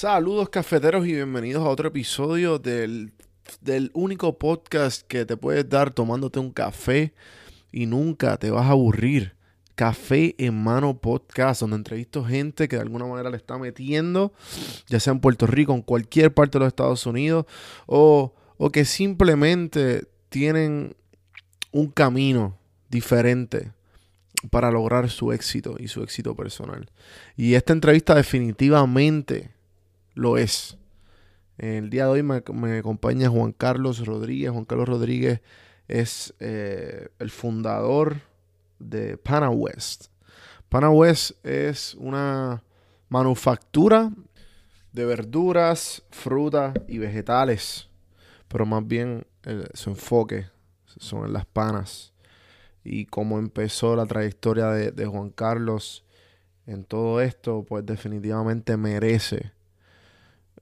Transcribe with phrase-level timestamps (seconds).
[0.00, 3.10] Saludos cafeteros y bienvenidos a otro episodio del,
[3.60, 7.14] del único podcast que te puedes dar tomándote un café
[7.72, 9.34] y nunca te vas a aburrir.
[9.74, 14.32] Café en Mano Podcast, donde entrevisto gente que de alguna manera le está metiendo,
[14.86, 17.46] ya sea en Puerto Rico, en cualquier parte de los Estados Unidos,
[17.86, 20.94] o, o que simplemente tienen
[21.72, 22.56] un camino
[22.88, 23.72] diferente
[24.50, 26.88] para lograr su éxito y su éxito personal.
[27.36, 29.57] Y esta entrevista definitivamente
[30.18, 30.76] lo es.
[31.58, 34.50] El día de hoy me, acompaña Juan Carlos Rodríguez.
[34.50, 35.40] Juan Carlos Rodríguez
[35.86, 38.20] es eh, el fundador
[38.78, 40.06] de Pana West.
[40.68, 42.62] Pana West es una
[43.08, 44.10] manufactura
[44.92, 47.88] de verduras, frutas y vegetales,
[48.48, 50.46] pero más bien eh, su enfoque
[50.84, 52.12] son las panas
[52.82, 56.04] y cómo empezó la trayectoria de, de Juan Carlos
[56.66, 59.52] en todo esto, pues definitivamente merece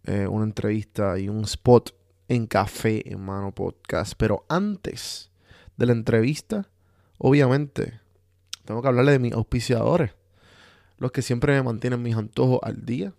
[0.06, 1.94] eh, una entrevista y un spot
[2.28, 4.14] en Café en Mano Podcast.
[4.16, 5.30] Pero antes
[5.76, 6.68] de la entrevista,
[7.18, 8.00] obviamente,
[8.64, 10.12] tengo que hablarle de mis auspiciadores,
[10.98, 13.12] los que siempre me mantienen mis antojos al día.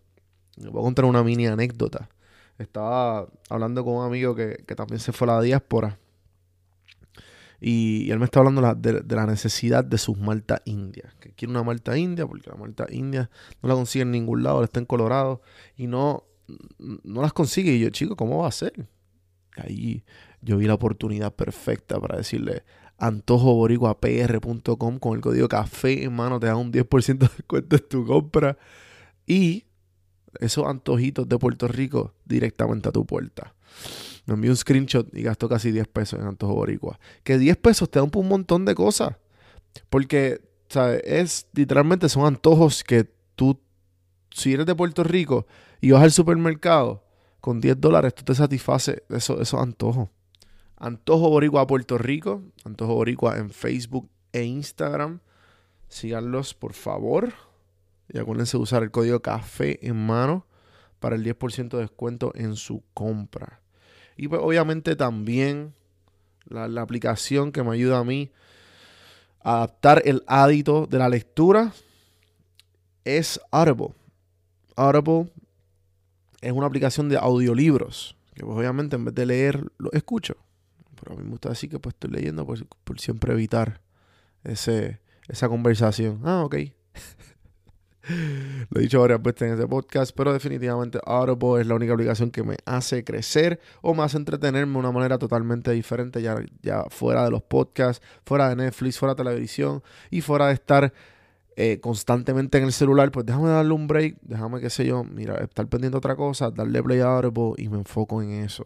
[0.55, 2.09] Les voy a contar una mini anécdota.
[2.57, 5.99] Estaba hablando con un amigo que, que también se fue a la diáspora.
[7.59, 11.13] Y, él me está hablando la, de, la necesidad de sus malta indias.
[11.15, 13.29] Que quiere una malta india porque la malta india
[13.61, 15.41] no la consigue en ningún lado, está en Colorado.
[15.75, 16.23] Y no,
[16.77, 17.73] no las consigue.
[17.73, 18.87] Y yo, chico, ¿cómo va a ser?
[19.55, 20.03] Ahí
[20.41, 22.63] yo vi la oportunidad perfecta para decirle
[22.99, 28.05] antojoboricuapr.com con el código café en mano te da un 10% de descuento en tu
[28.05, 28.57] compra
[29.25, 29.65] y
[30.39, 33.53] esos antojitos de Puerto Rico directamente a tu puerta.
[34.25, 36.99] Me envió un screenshot y gastó casi 10 pesos en Antojo Boricua.
[37.23, 39.15] Que 10 pesos te dan un montón de cosas.
[39.89, 41.01] Porque, ¿sabes?
[41.05, 43.59] Es literalmente son antojos que tú,
[44.31, 45.47] si eres de Puerto Rico
[45.81, 47.03] y vas al supermercado,
[47.41, 50.09] con 10 dólares tú te satisfaces esos, esos antojos.
[50.77, 55.19] Antojo Boricua Puerto Rico, Antojo Boricua en Facebook e Instagram.
[55.87, 57.33] Síganlos, por favor.
[58.09, 60.45] Y acuérdense de usar el código café en mano
[60.99, 63.61] para el 10% de descuento en su compra.
[64.15, 65.73] Y pues obviamente también
[66.45, 68.31] la, la, aplicación que me ayuda a mí
[69.41, 71.73] a adaptar el hábito de la lectura
[73.03, 73.93] es Audible.
[74.77, 75.31] Audible
[76.41, 78.15] es una aplicación de audiolibros.
[78.33, 80.37] Que pues obviamente en vez de leer, lo escucho.
[80.99, 83.81] Pero a mí me gusta decir que pues estoy leyendo por, por siempre evitar
[84.43, 86.21] ese, esa conversación.
[86.23, 86.55] Ah, ok.
[88.69, 92.31] Lo he dicho varias veces en este podcast, pero definitivamente Audible es la única aplicación
[92.31, 96.85] que me hace crecer o me hace entretenerme de una manera totalmente diferente, ya, ya
[96.89, 100.93] fuera de los podcasts, fuera de Netflix, fuera de televisión y fuera de estar
[101.57, 103.11] eh, constantemente en el celular.
[103.11, 106.81] Pues déjame darle un break, déjame, qué sé yo, mira, estar pendiente otra cosa, darle
[106.81, 108.63] play a Audible y me enfoco en eso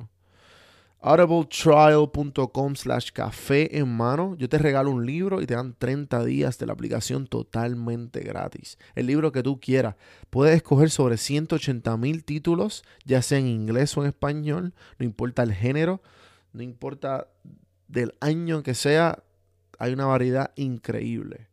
[1.02, 4.36] audibletrial.com slash café en mano.
[4.38, 8.78] Yo te regalo un libro y te dan 30 días de la aplicación totalmente gratis.
[8.94, 9.96] El libro que tú quieras.
[10.30, 14.74] Puedes escoger sobre 180 mil títulos, ya sea en inglés o en español.
[15.00, 16.02] No importa el género,
[16.54, 17.28] no importa
[17.88, 19.24] del año que sea.
[19.80, 21.48] Hay una variedad increíble.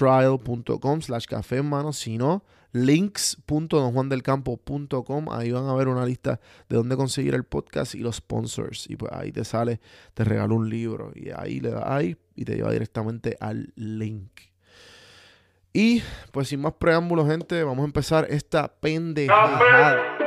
[0.00, 1.92] audibletrial.com slash café en mano.
[1.92, 2.42] Si no,
[2.72, 5.28] links.donjuandelcampo.com.
[5.30, 8.88] Ahí van a ver una lista de dónde conseguir el podcast y los sponsors.
[8.88, 9.80] Y pues ahí te sale,
[10.14, 11.12] te regalo un libro.
[11.14, 14.30] Y ahí le das ahí y te lleva directamente al link.
[15.72, 20.21] Y pues sin más preámbulos, gente, vamos a empezar esta pendejada.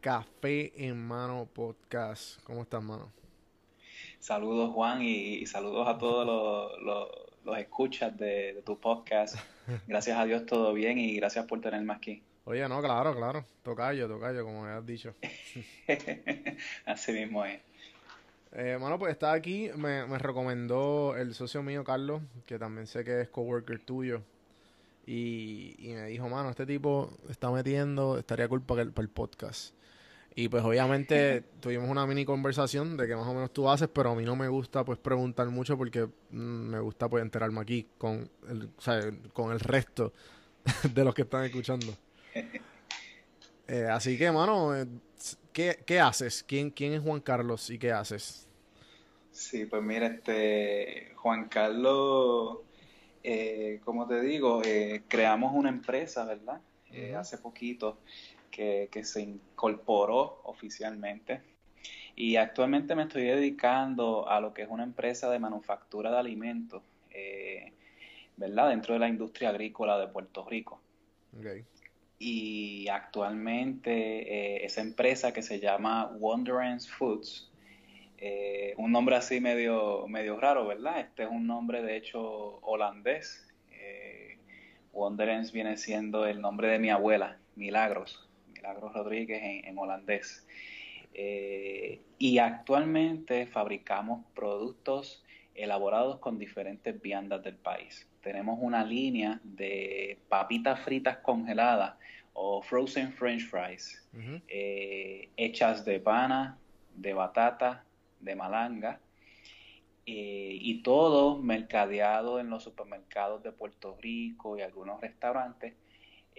[0.00, 2.40] Café en Mano Podcast.
[2.44, 3.10] ¿Cómo estás, mano?
[4.20, 7.08] Saludos Juan y, y saludos a todos los, los,
[7.44, 9.36] los escuchas de, de, tu podcast.
[9.88, 12.22] Gracias a Dios todo bien y gracias por tenerme aquí.
[12.44, 13.44] Oye, no, claro, claro.
[13.62, 15.14] Tocayo, tocayo, como me has dicho.
[16.86, 17.60] Así mismo es.
[18.52, 23.04] Eh, bueno, pues está aquí, me, me, recomendó el socio mío, Carlos, que también sé
[23.04, 24.22] que es coworker tuyo.
[25.06, 29.10] Y, y me dijo, mano, este tipo está metiendo, estaría culpa para el, para el
[29.10, 29.77] podcast.
[30.34, 34.12] Y pues obviamente tuvimos una mini conversación de que más o menos tú haces, pero
[34.12, 37.88] a mí no me gusta pues preguntar mucho porque mm, me gusta pues enterarme aquí
[37.98, 39.00] con el, o sea,
[39.32, 40.12] con el resto
[40.94, 41.94] de los que están escuchando.
[43.70, 44.86] Eh, así que, mano, eh,
[45.52, 46.42] ¿qué, qué haces?
[46.42, 48.48] ¿Quién, ¿Quién es Juan Carlos y qué haces?
[49.38, 52.58] Sí, pues mira, este Juan Carlos,
[53.22, 56.60] eh, como te digo, eh, creamos una empresa, ¿verdad?
[56.90, 57.98] Eh, hace poquito
[58.50, 61.42] que, que se incorporó oficialmente
[62.20, 66.82] y actualmente me estoy dedicando a lo que es una empresa de manufactura de alimentos,
[67.12, 67.72] eh,
[68.36, 68.70] ¿verdad?
[68.70, 70.80] Dentro de la industria agrícola de Puerto Rico.
[71.38, 71.64] Ok.
[72.18, 77.52] Y actualmente eh, esa empresa que se llama Wonderance Foods,
[78.16, 80.98] eh, un nombre así medio, medio raro, ¿verdad?
[80.98, 83.44] Este es un nombre de hecho holandés.
[84.92, 88.27] Wonderance viene siendo el nombre de mi abuela, Milagros,
[88.68, 90.46] Milagros Rodríguez en, en holandés.
[91.14, 95.24] Eh, y actualmente fabricamos productos
[95.54, 98.06] elaborados con diferentes viandas del país.
[98.20, 101.94] Tenemos una línea de papitas fritas congeladas
[102.34, 104.06] o frozen french fries
[104.46, 106.56] eh, hechas de pana,
[106.94, 107.84] de batata,
[108.20, 109.00] de malanga,
[110.06, 115.74] eh, y todo mercadeado en los supermercados de Puerto Rico y algunos restaurantes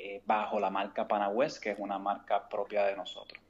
[0.01, 3.41] eh, bajo la marca Panagüez, que es una marca propia de nosotros.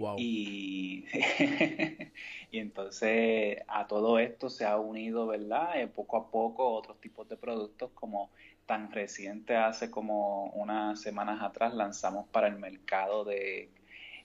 [0.00, 0.16] Wow.
[0.18, 1.04] Y,
[2.50, 5.80] y entonces a todo esto se ha unido, ¿verdad?
[5.80, 8.30] Eh, poco a poco otros tipos de productos como
[8.66, 13.68] tan reciente hace como unas semanas atrás lanzamos para el mercado de,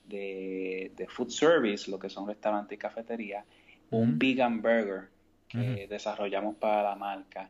[0.05, 3.45] de, de food service, lo que son restaurantes y cafeterías,
[3.91, 5.09] un vegan burger
[5.47, 7.50] que desarrollamos para la marca,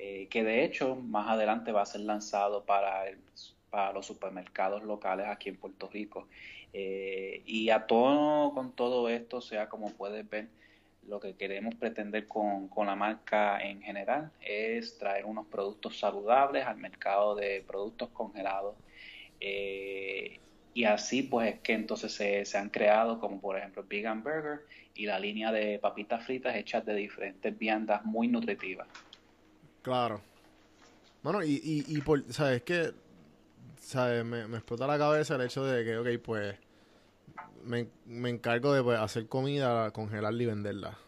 [0.00, 3.24] eh, que de hecho más adelante va a ser lanzado para, el-
[3.70, 6.28] para los supermercados locales aquí en Puerto Rico.
[6.72, 10.50] Eh, y a todo con todo esto, o sea, como puedes ver,
[11.02, 16.66] lo que queremos pretender con, con la marca en general es traer unos productos saludables
[16.66, 18.76] al mercado de productos congelados.
[19.40, 20.42] Eh,
[20.72, 24.60] y así pues es que entonces se, se han creado como por ejemplo Vegan Burger
[24.94, 28.88] y la línea de papitas fritas hechas de diferentes viandas muy nutritivas.
[29.82, 30.20] Claro.
[31.22, 32.92] Bueno, y, y, y por, ¿sabes qué?
[33.80, 34.24] ¿Sabes?
[34.24, 36.56] Me, me explota la cabeza el hecho de que, ok, pues,
[37.64, 40.98] me, me encargo de pues, hacer comida, congelarla y venderla.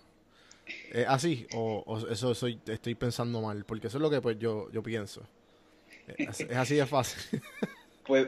[0.90, 1.46] ¿Es así?
[1.50, 3.64] ¿O, o eso soy, estoy pensando mal?
[3.64, 5.22] Porque eso es lo que pues yo, yo pienso.
[6.06, 7.42] Es, es así de fácil.
[8.04, 8.26] Pues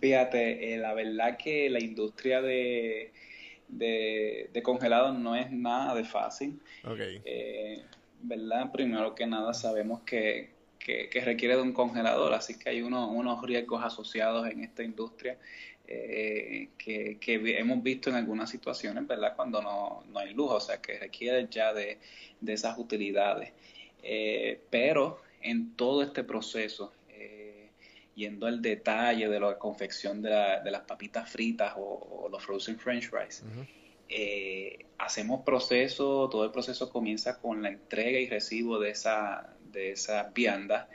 [0.00, 3.12] fíjate, eh, la verdad que la industria de,
[3.68, 6.60] de, de congelados no es nada de fácil.
[6.84, 7.22] ok.
[7.24, 7.84] Eh,
[8.22, 8.70] ¿verdad?
[8.72, 13.42] Primero que nada sabemos que, que, requiere de un congelador, así que hay uno- unos
[13.42, 15.38] riesgos asociados en esta industria
[15.86, 19.34] eh, que, que hemos visto en algunas situaciones, ¿verdad?
[19.34, 21.98] Cuando no, no hay luz, o sea, que requiere ya de,
[22.40, 23.52] de esas utilidades.
[24.02, 27.70] Eh, pero en todo este proceso, eh,
[28.14, 32.78] yendo al detalle de la confección de, la- de las papitas fritas o, los frozen
[32.78, 33.42] french fries.
[34.08, 39.92] Eh, hacemos proceso, todo el proceso comienza con la entrega y recibo de esa, de
[39.92, 40.88] esa vianda,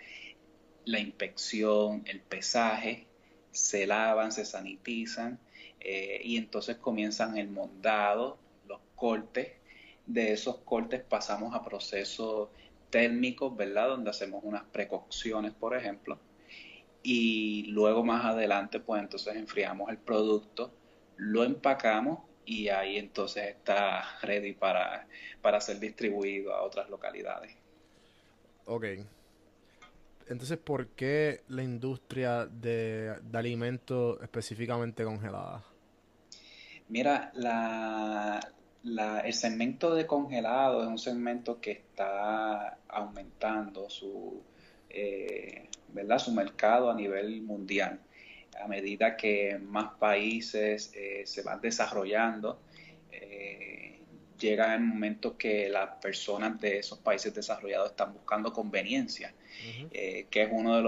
[0.86, 3.08] la inspección, el pesaje,
[3.52, 5.40] se lavan, se sanitizan
[5.80, 9.54] eh, y entonces comienzan el mondado, los cortes.
[10.06, 12.50] De esos cortes pasamos a procesos
[12.90, 13.90] térmicos, ¿verdad?
[13.90, 16.20] Donde hacemos unas precocciones, por ejemplo.
[17.04, 20.72] Y luego más adelante, pues entonces enfriamos el producto,
[21.18, 25.08] lo empacamos y ahí entonces está ready para,
[25.42, 27.58] para ser distribuido a otras localidades.
[28.66, 28.84] Ok.
[30.26, 35.66] Entonces, ¿por qué la industria de, de alimentos específicamente congelada?
[36.88, 38.40] Mira, la,
[38.84, 44.46] la- el segmento de congelado es un segmento que está aumentando su,
[44.90, 46.20] eh, ¿verdad?
[46.20, 48.06] su mercado a nivel mundial.
[48.62, 52.62] A medida que más países eh, se van desarrollando,
[53.12, 54.00] eh,
[54.40, 59.34] llega el momento que las personas de esos países desarrollados están buscando conveniencia
[59.92, 60.84] eh, que es una de,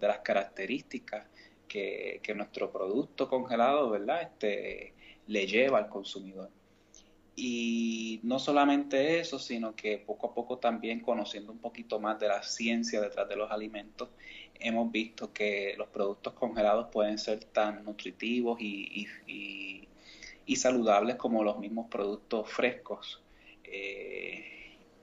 [0.00, 1.26] de las características
[1.66, 4.22] que, que nuestro producto congelado, ¿verdad?
[4.22, 4.94] Este,
[5.26, 6.50] le lleva al consumidor.
[7.36, 12.26] Y no solamente eso, sino que poco a poco también conociendo un poquito más de
[12.26, 14.08] la ciencia detrás de los alimentos,
[14.60, 19.88] hemos visto que los productos congelados pueden ser tan nutritivos y, y- y-
[20.46, 23.24] y saludables como los mismos productos frescos.
[23.64, 24.44] Eh,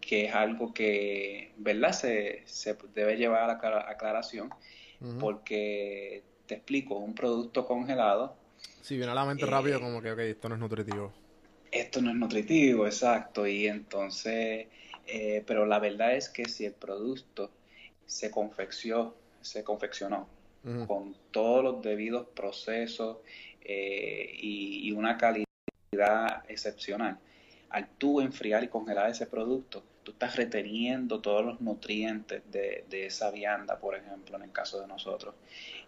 [0.02, 1.92] que es algo que, ¿verdad?
[1.94, 4.54] Se, se debe llevar a la aclara- aclaración
[5.18, 8.38] porque, te explico, un producto congelado,
[8.80, 11.14] Si viene a la mente Eh, rápido, como que, ok, esto no es nutritivo.
[11.72, 14.68] esto no es nutritivo, exacto, y entonces,
[15.06, 17.52] eh, pero la verdad es que si el producto
[18.06, 20.28] se confeccionó, se confeccionó
[20.88, 23.18] con todos los debidos procesos
[23.62, 27.18] eh, y, y una calidad excepcional.
[27.70, 33.06] Al tú enfriar y congelar ese producto, tú estás reteniendo todos los nutrientes de, de
[33.08, 35.36] esa vianda, por ejemplo, en el caso de nosotros.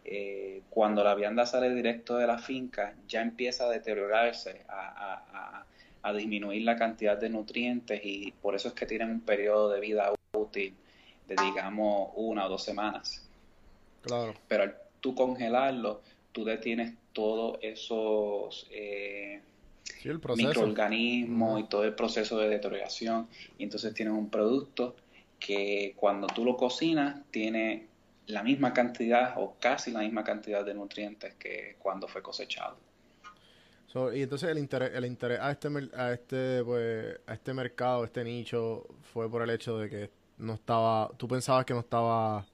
[0.05, 5.25] Eh, cuando la vianda sale directo de la finca, ya empieza a deteriorarse, a, a-
[5.59, 5.65] a-
[6.03, 9.79] a disminuir la cantidad de nutrientes y por eso es que tienen un periodo de
[9.79, 10.75] vida útil
[11.27, 13.26] de, digamos, una o dos semanas
[14.07, 14.33] Claro.
[14.47, 19.41] pero al tú congelarlo, tú detienes todos esos eh,
[19.83, 20.47] Sí, el proceso.
[20.47, 24.95] microorganismos y todo el proceso de deterioración, y entonces tienes un producto
[25.39, 27.87] que cuando tú lo cocinas tiene
[28.27, 32.75] la misma cantidad o casi la misma cantidad de nutrientes que cuando fue cosechado.
[33.87, 38.03] So, y entonces el interés, el interés a este a este pues a este mercado,
[38.03, 40.09] este nicho fue por el hecho de que
[40.39, 42.45] no estaba, tú pensabas que no estaba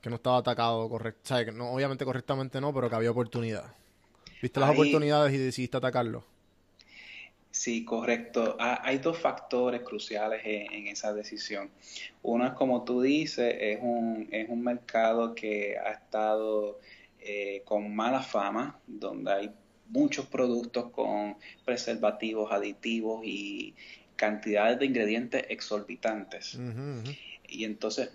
[0.00, 3.74] que no estaba atacado correcto, que no, obviamente correctamente no, pero que había oportunidad.
[4.42, 6.24] Viste las Ahí- oportunidades y decidiste atacarlo.
[7.50, 8.56] Sí, correcto.
[8.60, 11.68] Ha- Hay dos factores cruciales en, en esa decisión.
[12.22, 16.78] Uno es como tú dices, es un, es un mercado que ha estado
[17.20, 19.50] eh, con mala fama, donde hay
[19.88, 23.74] muchos productos con preservativos, aditivos y
[24.14, 26.56] cantidades de ingredientes exorbitantes.
[27.48, 28.10] Y entonces,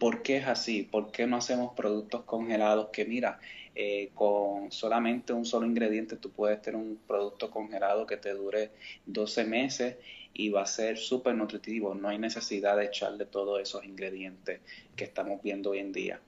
[0.00, 0.82] ¿por qué es así?
[0.82, 3.38] ¿Por qué no hacemos productos congelados que, mira,
[3.74, 8.72] eh, con solamente un solo ingrediente tú puedes tener un producto congelado que te dure
[9.06, 9.96] 12 meses
[10.32, 11.94] y va a ser súper nutritivo?
[11.94, 14.60] No hay necesidad de echarle todos esos ingredientes
[14.96, 16.18] que estamos viendo hoy en día.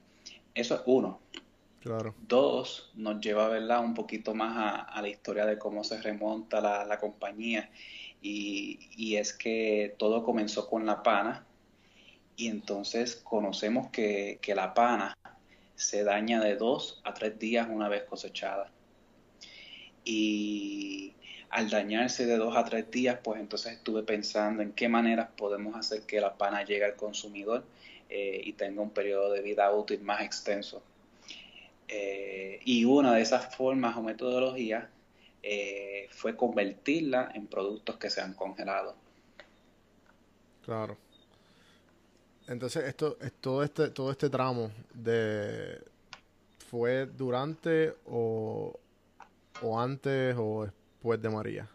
[0.53, 1.19] Eso es uno.
[1.81, 2.13] Claro.
[2.27, 6.61] Dos, nos lleva, ¿verdad?, un poquito más a, a la historia de cómo se remonta
[6.61, 7.71] la, la compañía.
[8.21, 11.47] Y, y es que todo comenzó con la pana.
[12.35, 15.15] Y entonces conocemos que, que la pana
[15.75, 18.71] se daña de dos a tres días una vez cosechada.
[20.05, 21.13] Y
[21.49, 25.75] al dañarse de dos a tres días, pues entonces estuve pensando en qué maneras podemos
[25.75, 27.63] hacer que la pana llegue al consumidor
[28.09, 30.81] eh, y tenga un periodo de vida útil más extenso.
[31.87, 34.85] Eh, y una de esas formas o metodologías
[35.43, 38.95] eh, fue convertirla en productos que sean congelados.
[40.63, 40.97] Claro.
[42.47, 45.79] Entonces, esto, es todo este, todo este tramo de
[46.69, 48.79] fue durante o,
[49.61, 51.69] o antes o después de María.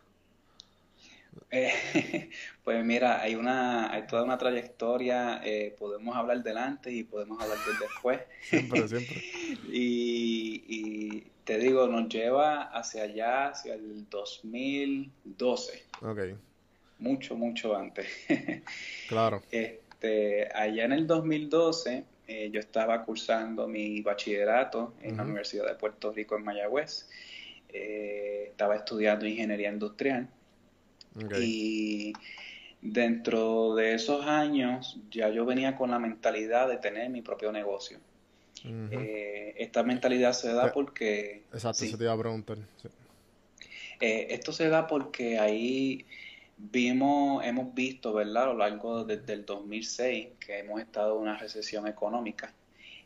[1.50, 2.30] Eh,
[2.64, 7.40] pues mira, hay una, hay toda una trayectoria, eh, podemos hablar del antes y podemos
[7.40, 8.20] hablar del después.
[8.40, 9.24] Siempre, siempre.
[9.70, 16.18] Y, y te digo, nos lleva hacia allá, hacia el 2012, Ok,
[16.98, 18.06] mucho, mucho antes.
[19.06, 19.42] claro.
[20.00, 25.24] Este, allá en el 2012, eh, yo estaba cursando mi bachillerato en la.
[25.24, 27.08] Universidad de Puerto Rico en Mayagüez.
[27.68, 30.28] Eh, estaba estudiando ingeniería industrial.
[31.40, 32.12] Y
[32.80, 37.98] dentro de esos años ya yo venía con la mentalidad de tener mi propio negocio.
[38.64, 41.42] Eh, esta mentalidad se da porque...
[41.52, 42.58] Exacto, sí, eso te iba a preguntar.
[42.80, 42.88] Sí.
[44.00, 46.06] esto se da porque ahí
[46.58, 48.44] vimos, hemos visto, ¿verdad?
[48.44, 52.52] A lo largo desde el 2006 que hemos estado en una recesión económica.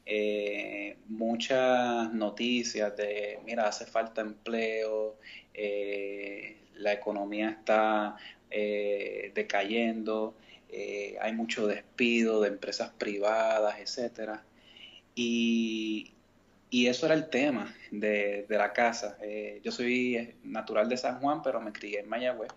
[0.04, 5.16] Eh, muchas noticias de, mira, hace falta empleo,
[5.54, 8.16] eh, la economía está
[8.50, 10.34] eh, decayendo,
[10.70, 14.42] eh, hay mucho despido de empresas privadas, etcétera.
[15.14, 16.12] Y,
[16.70, 19.18] y eso era el tema de, de la casa.
[19.62, 22.50] Yo soy natural de San Juan, pero me crié en Mayagüez.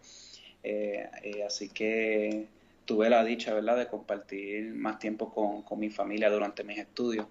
[0.68, 2.48] Eh, eh, así que
[2.86, 7.28] tuve la dicha, ¿verdad?, de compartir más tiempo con, con mi familia durante mis estudios.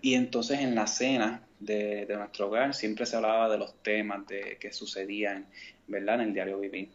[0.00, 4.26] Y entonces en la cena de, de nuestro hogar siempre se hablaba de los temas
[4.26, 5.46] de, que sucedían,
[5.86, 6.88] ¿verdad?, en el diario vivir.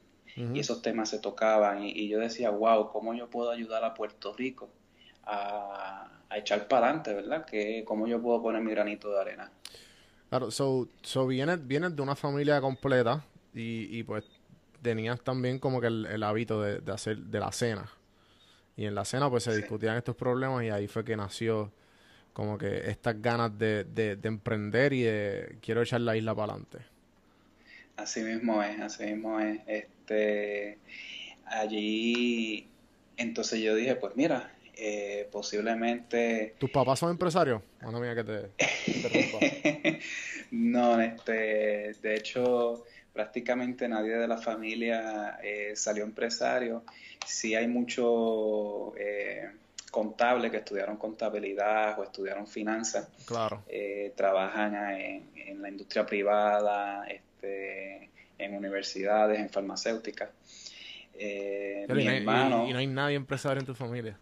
[0.53, 3.93] Y esos temas se tocaban y, y yo decía, wow, ¿cómo yo puedo ayudar a
[3.93, 4.69] Puerto Rico
[5.25, 7.45] a, a echar para adelante, ¿verdad?
[7.45, 9.51] Que, ¿Cómo yo puedo poner mi granito de arena?
[10.29, 13.21] Claro, so, so vienes, vienes de una familia completa
[13.53, 14.23] y, y pues
[14.81, 17.89] tenías también como que el, el hábito de, de hacer de la cena.
[18.77, 19.55] Y en la cena pues se Sí.
[19.55, 21.73] discutían estos problemas y ahí fue que nació
[22.33, 26.53] como que estas ganas de, de, de emprender y de quiero echar la isla para
[26.53, 26.79] adelante.
[27.95, 29.59] Así mismo es, así mismo es.
[29.67, 30.79] Este,
[31.45, 32.73] allí,
[33.17, 36.55] entonces yo dije, pues mira, eh, posiblemente...
[36.57, 37.61] ¿Tus papás son empresarios?
[37.81, 38.51] Bueno, mía que te
[38.85, 39.49] interrumpa.
[40.51, 42.83] no, este, de hecho,
[43.23, 46.85] prácticamente nadie de la familia eh, salió empresario.
[47.25, 49.49] Sí hay muchos eh,
[49.91, 53.09] contables que estudiaron contabilidad o estudiaron finanzas.
[53.25, 53.61] Claro.
[53.67, 60.29] Eh, trabajan en, en la industria privada, este, en universidades, en farmacéuticas.
[61.13, 64.17] Eh, mi y, no hay- hermano, y- y no hay nadie empresario en tu familia.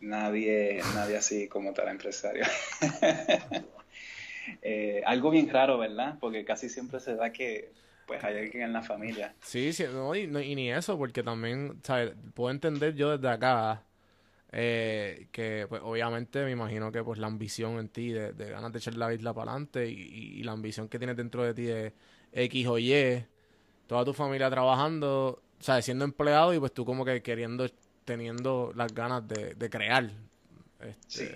[0.00, 2.44] nadie, nadie así como tal empresario.
[4.60, 6.16] Eh, algo bien raro, ¿verdad?
[6.20, 7.70] Porque casi siempre se da que
[8.12, 9.34] pues hay alguien en la familia.
[9.42, 12.12] Sí, sí, no, y, no- y ni eso, porque también, ¿sabes?
[12.34, 13.82] Puedo entender yo desde acá
[14.52, 18.70] eh, que, pues, obviamente me imagino que, pues, la ambición en ti de, de ganas
[18.72, 21.54] de echar la isla para adelante y, y- y la ambición que tienes dentro de
[21.54, 21.94] ti de
[22.32, 23.24] X o Y,
[23.86, 25.84] toda tu familia trabajando, ¿sabes?
[25.86, 27.66] Siendo empleado y, pues, tú como que queriendo,
[28.04, 30.10] teniendo las ganas de, de crear.
[30.80, 31.28] Este, Sí.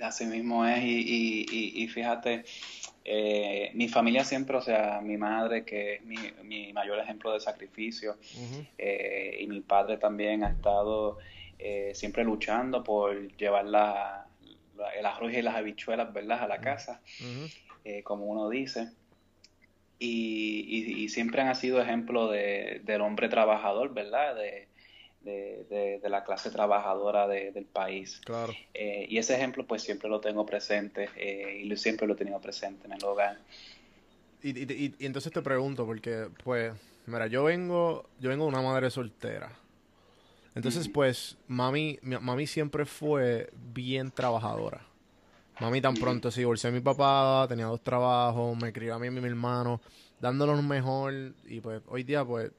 [0.00, 1.46] Así mismo es, y,
[1.82, 2.44] y, fíjate,
[3.04, 7.40] eh, mi familia siempre, o sea, mi madre, que es mi, mi mayor ejemplo de
[7.40, 8.16] sacrificio,
[8.78, 11.18] eh, y mi padre también ha estado
[11.58, 14.26] eh, siempre luchando por llevar la,
[14.76, 17.02] la- el arroz y las habichuelas, ¿verdad?, a la casa,
[17.84, 18.88] eh, como uno dice.
[19.98, 24.34] Y, y- y siempre han sido ejemplo de, del hombre trabajador, ¿verdad?
[24.34, 24.68] De,
[25.24, 28.20] de, de- de la clase trabajadora de- del país.
[28.24, 28.52] Claro.
[28.74, 32.16] Eh, y ese ejemplo pues siempre lo tengo presente eh, y lo- siempre lo he
[32.16, 33.38] tenido presente en el hogar.
[34.42, 36.72] Y, y- y- y entonces te pregunto, porque, pues,
[37.06, 39.52] mira, yo vengo, yo vengo de una madre soltera.
[40.54, 44.84] Entonces, pues, mami, mi- mami siempre fue bien trabajadora.
[45.60, 49.06] Mami tan pronto se divorció de mi papá, tenía dos trabajos, me crió a mí
[49.06, 49.80] y a mi hermano,
[50.20, 51.12] dándonos lo mejor.
[51.46, 52.50] Y pues, hoy día, pues,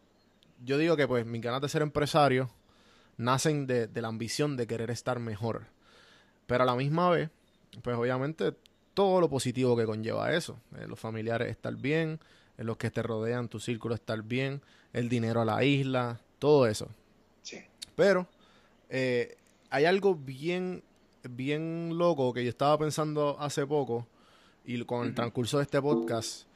[0.64, 2.50] yo digo que, pues, mis ganas de ser empresario
[3.18, 5.68] nacen de, de la ambición de querer estar mejor.
[6.48, 7.30] Pero a la misma vez,
[7.82, 8.54] pues obviamente
[8.94, 10.60] todo lo positivo que conlleva eso.
[10.78, 12.20] Eh, los familiares estar bien,
[12.58, 14.62] eh, los que te rodean, tu círculo estar bien,
[14.94, 16.90] el dinero a la isla, todo eso.
[17.42, 17.60] Sí.
[17.96, 18.28] Pero
[18.90, 19.38] eh,
[19.70, 20.84] hay algo bien,
[21.24, 24.08] bien loco que yo estaba pensando hace poco
[24.66, 26.48] y con el transcurso de este podcast,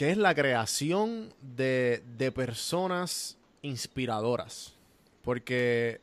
[0.00, 4.72] que es la creación de, de personas inspiradoras.
[5.20, 6.00] Porque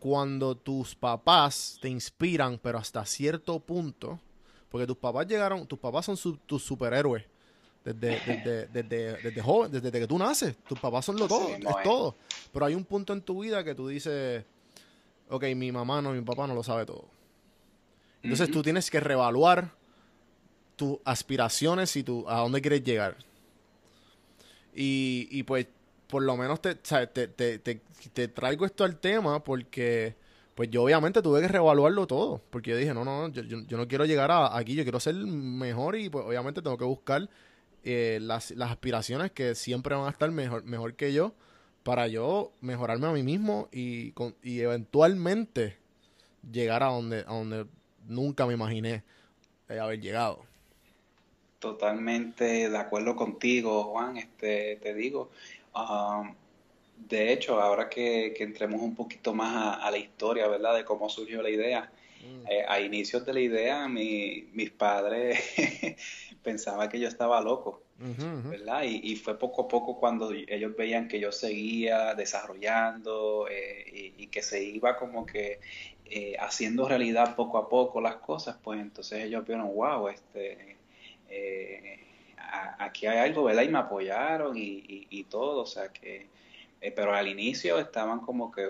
[0.00, 4.18] cuando tus papás te inspiran, pero hasta cierto punto,
[4.68, 7.24] porque tus papás llegaron, tus papás son su- tus superhéroes.
[7.84, 11.82] Desde, desde, desde, desde joven, desde que tú naces, tus papás son lo todo, es
[11.84, 12.16] todo.
[12.52, 14.44] Pero hay un punto en tu vida que tú dices,
[15.28, 17.04] ok, mi mamá no, mi papá no lo sabe todo.
[18.24, 19.78] Entonces tú tienes que reevaluar
[20.80, 23.14] tus aspiraciones y tu, a dónde quieres llegar.
[24.74, 25.66] Y, y pues,
[26.06, 30.16] por lo menos te, te, te, te, traigo esto al tema porque,
[30.54, 32.40] pues yo obviamente tuve que reevaluarlo todo.
[32.48, 35.00] Porque yo dije, no, no, yo, yo, yo no quiero llegar a, aquí, yo quiero
[35.00, 37.28] ser mejor y pues obviamente tengo que buscar
[37.84, 41.34] eh, las, las aspiraciones que siempre van a estar mejor, mejor que yo
[41.82, 45.76] para yo mejorarme a mí mismo y, con, y eventualmente
[46.50, 47.66] llegar a donde, a donde
[48.06, 49.04] nunca me imaginé
[49.68, 50.49] eh, haber llegado.
[51.60, 54.16] Totalmente de acuerdo contigo, Juan.
[54.16, 55.30] Este, te digo,
[55.74, 56.34] um,
[56.96, 60.76] de hecho, ahora que, que entremos un poquito más a, a la historia, ¿verdad?
[60.76, 61.92] De cómo surgió la idea.
[62.46, 65.38] Eh, a inicios de la idea, mi- mis padres
[66.42, 67.84] pensaban que yo estaba loco.
[68.48, 68.84] ¿verdad?
[68.84, 73.84] Y, y fue poco a poco cuando ellos veían que yo seguía desarrollando eh,
[74.18, 75.60] y, y que se iba como que
[76.06, 80.79] eh, haciendo realidad poco a poco las cosas, pues entonces ellos vieron, wow, este,
[81.30, 81.98] eh,
[82.38, 83.62] a- aquí hay algo, ¿verdad?
[83.62, 86.28] Y me apoyaron y, y- y todo, o sea que,
[86.80, 88.68] eh, pero al inicio estaban como que,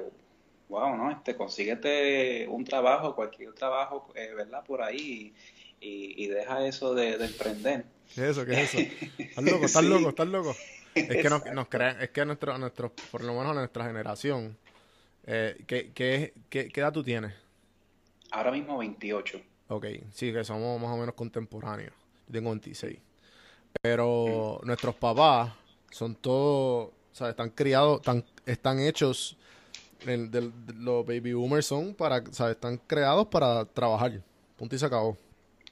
[0.68, 1.10] wow, ¿no?
[1.10, 4.64] Este, consíguete un trabajo, cualquier trabajo, eh, ¿verdad?
[4.64, 5.34] Por ahí
[5.80, 7.86] y, y- deja eso de, de emprender.
[8.14, 8.44] ¿Qué es eso?
[8.46, 8.86] ¿Qué es eso?
[9.28, 9.66] ¿Estás loco?
[9.66, 9.88] ¿Estás Sí.
[9.88, 10.08] loco?
[10.10, 10.56] ¿Estás loco?
[11.06, 14.58] Es que nos, nos crean, es que nuestro, nuestro, por lo menos nuestra generación,
[15.24, 17.34] eh, ¿qué, qué, qué, qué edad tú tienes?
[18.32, 19.40] Ahora mismo 28.
[19.68, 21.94] Ok, sí, que somos más o menos contemporáneos.
[22.30, 22.98] Tengo 26.
[23.82, 25.52] Pero nuestros papás
[25.90, 29.36] son todos, o sea, están criados, están, están hechos,
[30.04, 34.22] de- los baby boomers son para, o sea, están creados para trabajar.
[34.56, 35.16] Punto y se acabó.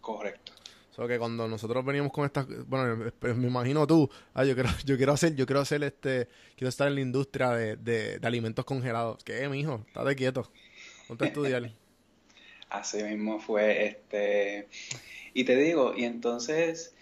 [0.01, 0.53] Correcto.
[0.91, 4.69] So que cuando nosotros veníamos con estas, bueno, pues me imagino tú, ah, yo quiero,
[4.85, 8.27] yo quiero hacer, yo quiero hacer este, quiero estar en la industria de, de, de
[8.27, 9.23] alimentos congelados.
[9.23, 9.85] ¿Qué, mijo?
[9.87, 10.51] Estate quieto.
[11.07, 11.71] Ponte a estudiar.
[12.71, 14.69] Así mismo fue, este,
[15.35, 16.95] y te digo, y entonces,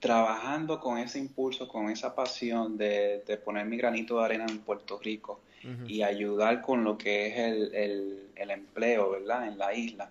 [0.00, 4.58] trabajando con ese impulso, con esa pasión de, de poner mi granito de arena en
[4.58, 5.40] Puerto Rico
[5.88, 9.48] y ayudar con lo que es el, el- el empleo, ¿verdad?
[9.48, 10.10] En la isla,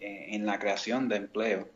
[0.00, 1.68] eh, en la creación de empleo.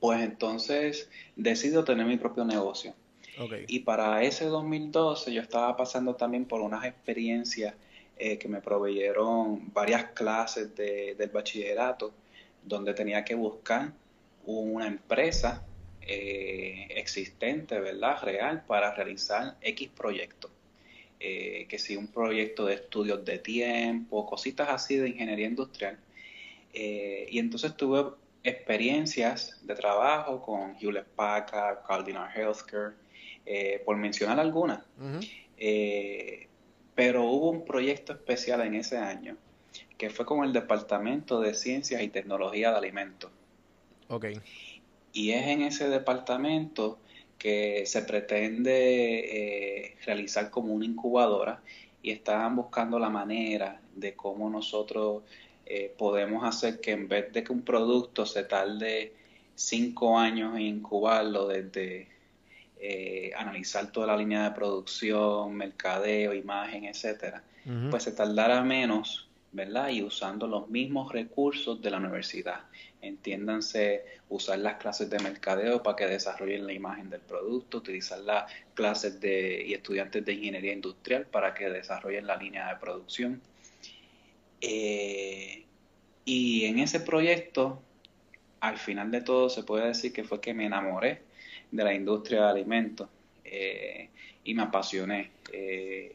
[0.00, 2.94] Pues entonces decido tener mi propio negocio.
[3.68, 7.74] Y para ese 2012 yo estaba pasando también por unas experiencias
[8.24, 12.12] eh, que me proveyeron varias clases de- del bachillerato,
[12.62, 13.90] donde tenía que buscar
[14.44, 15.64] una empresa
[16.04, 18.22] eh, existente, ¿verdad?
[18.22, 20.50] Real, para realizar X proyectos.
[21.18, 25.98] Eh, que si un proyecto de estudios de tiempo, cositas así de ingeniería industrial.
[26.74, 28.04] Eh, y entonces tuve
[28.44, 32.94] experiencias de trabajo con Hewlett Packard, Cardinal Healthcare,
[33.84, 34.80] por mencionar algunas.
[36.94, 39.36] Pero hubo un proyecto especial en ese año
[39.96, 43.30] que fue con el Departamento de Ciencias y Tecnología de Alimentos.
[44.08, 44.26] Ok.
[45.12, 46.98] Y es en ese departamento
[47.38, 51.62] que se pretende eh, realizar como una incubadora
[52.02, 55.22] y estaban buscando la manera de cómo nosotros
[55.66, 59.12] eh, podemos hacer que en vez de que un producto se tarde
[59.54, 62.08] cinco años en incubarlo desde
[62.84, 67.40] eh, analizar toda la línea de producción, mercadeo, imagen, etcétera,
[67.90, 69.90] pues se tardara menos, ¿verdad?
[69.90, 72.62] Y usando los mismos recursos de la universidad.
[73.00, 78.50] Entiéndanse, usar las clases de mercadeo para que desarrollen la imagen del producto, utilizar las
[78.74, 83.40] clases de, y estudiantes de ingeniería industrial para que desarrollen la línea de producción.
[84.60, 85.66] Eh,
[86.24, 87.80] y en ese proyecto,
[88.58, 91.30] al final de todo, se puede decir que fue que me enamoré
[91.72, 93.08] de la industria de alimentos
[93.44, 94.10] eh,
[94.44, 95.32] y me apasioné.
[95.52, 96.14] Eh,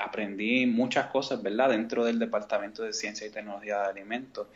[0.00, 1.70] aprendí muchas cosas, ¿verdad?
[1.70, 4.48] Dentro del Departamento de Ciencia y Tecnología de Alimentos.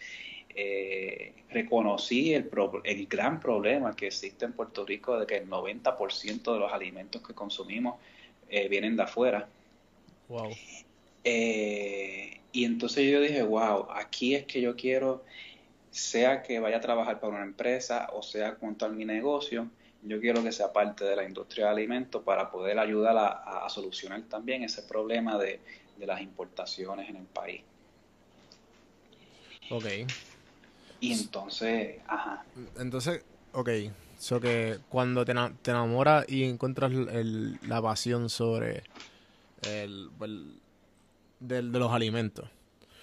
[0.54, 5.48] Eh, reconocí el, pro- el gran problema que existe en Puerto Rico de que el
[5.48, 7.96] 90% de los alimentos que consumimos
[8.70, 9.48] vienen de afuera.
[10.28, 10.58] Wow.
[11.24, 15.24] Eh, y entonces yo dije, wow, aquí es que yo quiero,
[15.90, 19.70] sea que vaya a trabajar para una empresa o sea montar mi negocio,
[20.02, 24.22] yo quiero que sea parte de la industria de alimentos para poder ayudar a, solucionar
[24.22, 25.60] también ese problema de,
[25.96, 27.62] de las importaciones en el país.
[29.70, 29.86] Ok.
[31.00, 32.44] Y entonces, ajá,
[32.78, 33.70] Entonces, ok.
[34.18, 38.82] So que cuando te, ena- te enamoras y encuentras el- el- la pasión sobre
[39.62, 40.60] el, el-
[41.40, 42.48] del- de los alimentos.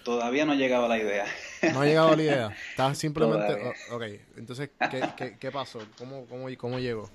[0.03, 1.25] todavía no he llegado a la idea.
[1.61, 2.57] No ha llegado la idea.
[2.69, 3.53] Estás simplemente.
[3.53, 4.03] O- ok.
[4.37, 5.79] Entonces, ¿qué, qué, qué pasó?
[5.97, 7.09] ¿Cómo, cómo, cómo llegó?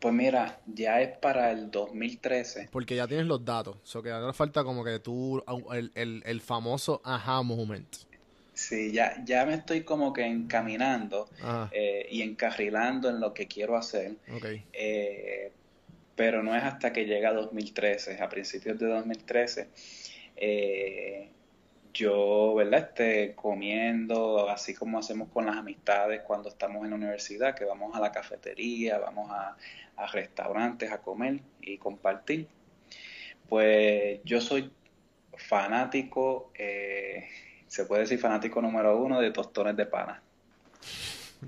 [0.00, 2.68] Pues mira, ya es para el 2013.
[2.72, 3.76] Porque ya tienes los datos.
[3.82, 5.42] So que ahora falta como que tú.
[5.72, 7.86] El, el, el famoso aha moment.
[8.54, 11.28] Sí, ya, ya me estoy como que encaminando
[11.72, 14.16] eh, y encarrilando en lo que quiero hacer.
[14.34, 14.46] Ok.
[14.72, 15.52] Eh,
[16.14, 19.68] pero no es hasta que llega 2013, a principios de 2013,
[20.36, 21.28] eh,
[21.92, 22.90] yo, ¿verdad?
[22.90, 27.94] Este, comiendo, así como hacemos con las amistades cuando estamos en la universidad, que vamos
[27.94, 29.56] a la cafetería, vamos a,
[29.96, 32.48] a restaurantes a comer y compartir.
[33.48, 34.70] Pues yo soy
[35.36, 37.28] fanático, eh,
[37.66, 40.22] se puede decir fanático número uno de tostones de pana.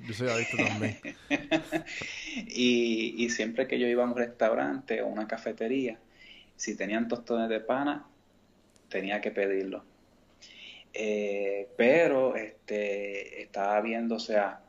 [0.06, 0.98] Yo soy adicto también.
[2.34, 5.98] Y, y siempre que yo iba a un restaurante o una cafetería,
[6.56, 8.06] si tenían tostones de pana,
[8.88, 9.84] tenía que pedirlo.
[10.94, 14.60] Eh, pero este, estaba viendo, o sea,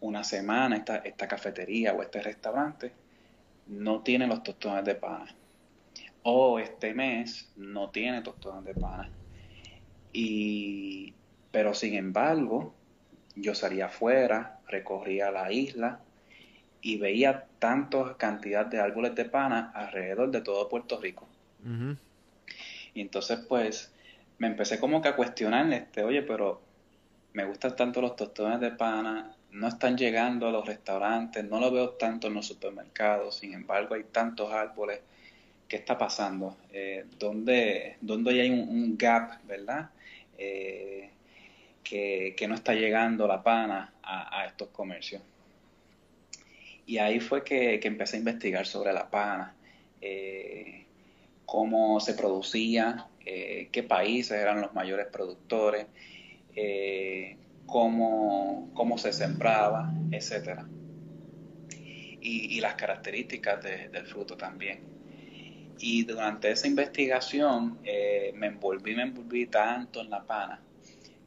[0.00, 2.92] una semana esta, esta cafetería o este restaurante
[3.66, 5.34] no tiene los tostones de pana.
[6.22, 9.10] O este mes no tiene tostones de pana.
[10.12, 11.14] Y,
[11.50, 12.74] pero sin embargo,
[13.36, 16.00] yo salía afuera, recorría la isla
[16.80, 21.26] y veía tanta cantidad de árboles de pana alrededor de todo Puerto Rico.
[22.94, 23.92] Y entonces pues
[24.38, 26.60] me empecé como que a cuestionar, este, oye, pero
[27.32, 31.70] me gustan tanto los tostones de pana, no están llegando a los restaurantes, no lo
[31.70, 35.00] veo tanto en los supermercados, sin embargo hay tantos árboles,
[35.68, 36.56] ¿qué está pasando?
[36.72, 39.90] Eh, ¿dónde, hay un, un gap, verdad?
[40.36, 41.10] Eh,
[41.82, 45.22] que, que no está llegando la pana a, a estos comercios.
[46.86, 49.54] Y ahí fue que, que empecé a investigar sobre la pana,
[50.00, 50.86] eh,
[51.44, 55.86] cómo se producía, eh, qué países eran los mayores productores,
[56.54, 60.66] eh, cómo, cómo se sembraba, etcétera.
[62.20, 64.80] Y, las características de- del fruto también.
[65.78, 70.60] Y durante esa investigación eh, me envolví, me envolví tanto en la pana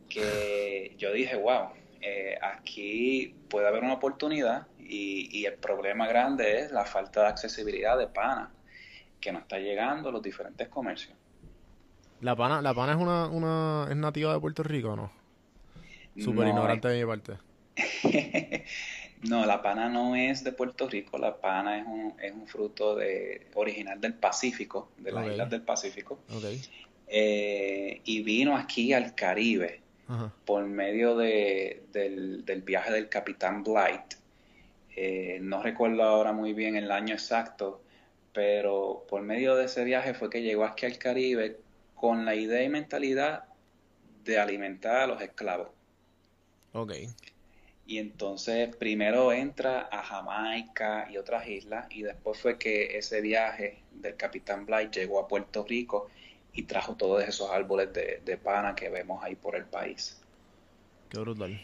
[0.09, 1.69] que yo dije, wow,
[2.01, 7.27] eh, aquí puede haber una oportunidad y, y el problema grande es la falta de
[7.27, 8.51] accesibilidad de pana
[9.21, 11.15] que no está llegando a los diferentes comercios.
[12.21, 15.11] ¿La pana, la pana es una, una es nativa de Puerto Rico o no?
[16.17, 17.37] Súper No, ignorante de mi parte.
[19.23, 22.95] No, la pana no es de Puerto Rico, la pana es un, es un fruto
[22.95, 26.45] de, original del Pacífico, de las islas del Pacífico, Ok.
[27.07, 30.31] eh, y vino aquí al Caribe Ajá.
[30.45, 34.15] por medio de, del, del viaje del Capitán Blight.
[34.95, 37.81] Eh, no recuerdo ahora muy bien el año exacto,
[38.33, 41.61] pero por medio de ese viaje fue que llegó aquí al Caribe
[42.01, 43.43] con la idea y mentalidad
[44.25, 45.69] de alimentar a los esclavos.
[46.73, 46.93] Ok.
[47.85, 53.83] Y entonces primero entra a Jamaica y otras islas y después fue que ese viaje
[53.91, 56.09] del Capitán Blight llegó a Puerto Rico
[56.53, 60.19] y trajo todos esos árboles de, de pana que vemos ahí por el país.
[61.07, 61.61] Qué brutal.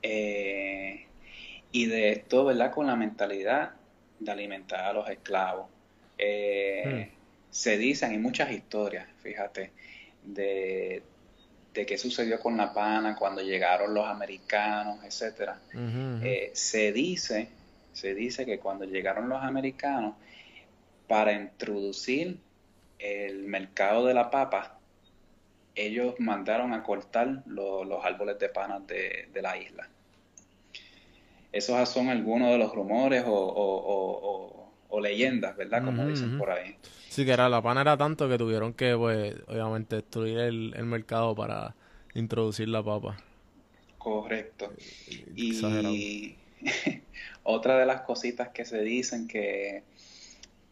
[0.00, 1.06] Eh,
[1.72, 2.72] y de esto, ¿verdad?
[2.72, 3.72] Con la mentalidad
[4.18, 5.68] de alimentar a los esclavos.
[6.16, 7.10] Eh,
[7.54, 9.70] Se dicen, hay muchas historias, fíjate,
[10.24, 11.04] de,
[11.72, 14.98] de qué sucedió con la pana cuando llegaron los americanos,
[15.72, 16.18] ujú.
[16.20, 17.48] Eh, se dice,
[17.92, 20.16] se dice que cuando llegaron los americanos,
[21.06, 22.40] para introducir
[22.98, 24.80] el mercado de la papa,
[25.76, 29.88] ellos mandaron a cortar lo- los árboles de panas de, de la isla.
[31.52, 35.84] Esos son algunos de los rumores o, o- o- o- o leyendas, ¿verdad?
[35.84, 36.76] Como dicen por ahí.
[37.14, 40.84] Sí, que era, la pana era tanto que tuvieron que, pues, obviamente, destruir el, el
[40.84, 41.76] mercado para
[42.14, 43.16] introducir la papa.
[43.98, 44.74] Correcto.
[45.48, 45.96] Exagerado.
[45.96, 46.36] Y
[47.44, 49.84] otra de las cositas que se dicen que,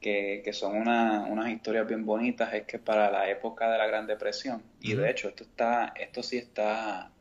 [0.00, 3.86] que, que son una- unas historias bien bonitas es que para la época de la
[3.86, 7.12] Gran Depresión, y de hecho esto está, esto sí está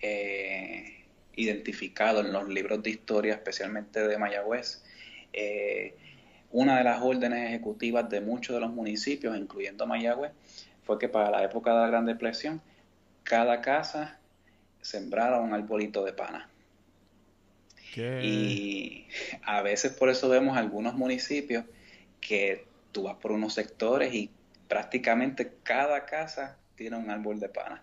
[0.00, 4.84] eh, identificado en los libros de historia, especialmente de Mayagüez,
[5.32, 5.96] eh,
[6.54, 10.30] una de las órdenes ejecutivas de muchos de los municipios, incluyendo Mayagüez,
[10.84, 12.62] fue que para la época de la Gran Depresión,
[13.24, 14.20] cada casa
[14.80, 16.48] sembrara un arbolito de pana.
[17.92, 18.20] ¿Qué?
[18.22, 19.08] Y
[19.42, 21.64] a veces por eso vemos algunos municipios
[22.20, 24.30] que tú vas por unos sectores y
[24.68, 27.82] prácticamente cada casa tiene un árbol de pana.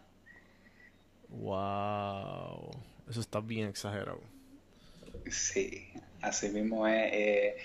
[1.28, 2.72] Wow.
[3.10, 4.22] Eso está bien exagerado.
[5.30, 5.90] Sí,
[6.22, 7.14] así mismo es.
[7.14, 7.58] eh,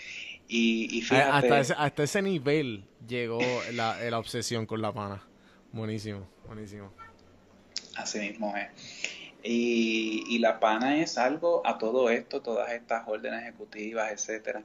[0.49, 4.93] y, y A- fíjate, Hasta ese, hasta ese nivel llegó la, la obsesión con la
[4.93, 5.23] pana.
[5.73, 6.93] Buenísimo, buenísimo.
[7.97, 8.69] así mismo es.
[9.43, 14.63] Y, y la pana es algo a todo esto, todas estas órdenes ejecutivas, etcétera,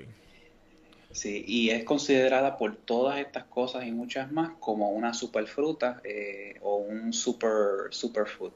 [1.10, 6.54] Sí, y es considerada por todas estas cosas y muchas más como una superfruta eh,
[6.62, 8.52] o un super superfood.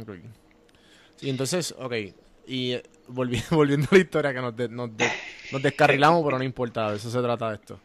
[0.00, 0.47] ok.
[1.18, 1.94] Sí, entonces, ok.
[2.46, 5.14] Y eh, volvi- volviendo a la historia que nos, de- nos, de-
[5.50, 7.80] descarrilamos, pero no importa, de eso se trata esto.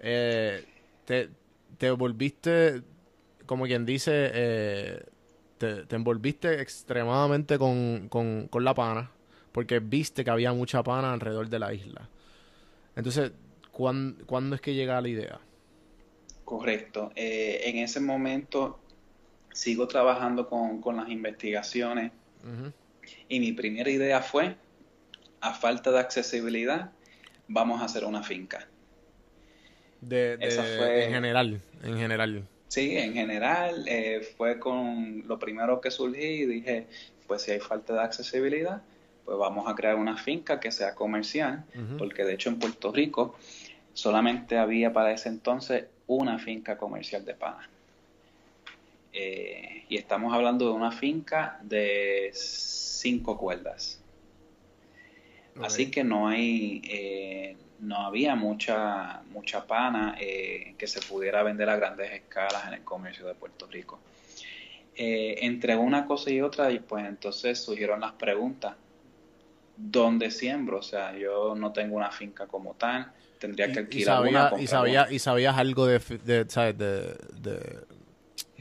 [0.00, 0.64] Eh,
[1.04, 1.30] te,
[1.78, 2.82] te volviste,
[3.46, 5.04] como quien dice, eh,
[5.58, 9.10] te, te envolviste extremadamente con, con, con la pana,
[9.52, 12.10] porque viste que había mucha pana alrededor de la isla.
[12.96, 13.32] Entonces,
[13.72, 15.40] ¿cuán- ¿cuándo es que llega la idea?
[16.44, 17.12] Correcto.
[17.16, 18.80] En ese momento
[19.52, 22.12] sigo trabajando con, con las investigaciones
[23.28, 24.56] Y mi primera idea fue,
[25.40, 26.92] a falta de accesibilidad,
[27.48, 28.68] vamos a hacer una finca.
[30.00, 32.48] De, de- Esa fue- En general, en general.
[32.68, 36.88] Sí, en general eh, fue con lo primero que surgí y dije,
[37.28, 38.82] pues si hay falta de accesibilidad,
[39.24, 41.64] pues vamos a crear una finca que sea comercial,
[41.96, 43.36] porque de hecho en Puerto Rico
[43.94, 47.70] solamente había para ese entonces una finca comercial de pana.
[49.14, 54.00] Eh, y estamos hablando de una finca de cinco cuerdas.
[55.62, 61.70] Así que no hay, eh, no había mucha, mucha pana eh, que se pudiera vender
[61.70, 64.00] a grandes escalas en el comercio de Puerto Rico.
[64.96, 68.74] Eh, entre una cosa y otra, y pues entonces surgieron las preguntas.
[69.76, 70.78] ¿Dónde siembro?
[70.78, 74.30] O sea, yo no tengo una finca como tal, tendría que Y, y alquilar sabía-
[74.30, 74.46] una.
[74.46, 75.12] y, comprar sabía, una.
[75.12, 76.44] y sabías algo de, de,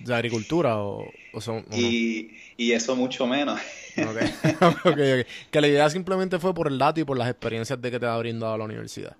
[0.05, 1.77] de agricultura o, o son, o no?
[1.77, 3.59] Y, y eso mucho menos.
[3.95, 5.27] Ok, ok, ok.
[5.51, 8.07] Que la idea simplemente fue por el dato y por las experiencias de que te
[8.07, 9.15] ha brindado la universidad.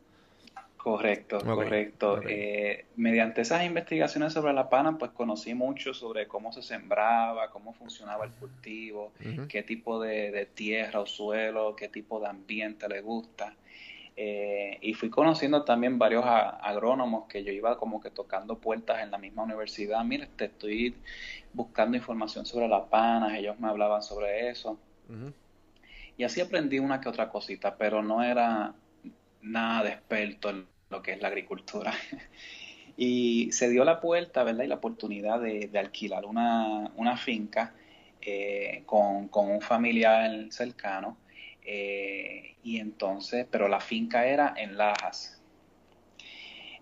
[0.84, 2.22] Correcto, correcto.
[2.28, 7.74] Eh, mediante esas investigaciones sobre la pana, pues conocí mucho sobre cómo se sembraba, cómo
[7.74, 9.13] funcionaba el cultivo,
[9.48, 13.56] qué tipo de, de tierra o suelo, qué tipo de ambiente le gusta.
[14.15, 19.02] Eh, y fui conociendo también varios a- agrónomos que yo iba como que tocando puertas
[19.04, 20.04] en la misma universidad.
[20.06, 21.02] Mira, te estoy
[21.54, 24.80] buscando información sobre la pana, ellos me hablaban sobre eso.
[26.17, 28.76] Y así aprendí una que otra cosita, pero no era
[29.41, 31.93] nada de experto en lo que es la agricultura.
[32.97, 34.65] Y se dio la puerta, ¿verdad?
[34.65, 37.73] Y la oportunidad de, de alquilar una, una finca
[38.21, 41.17] eh, con, con un familiar cercano.
[41.65, 45.41] Eh, y entonces, pero la finca era en Lajas.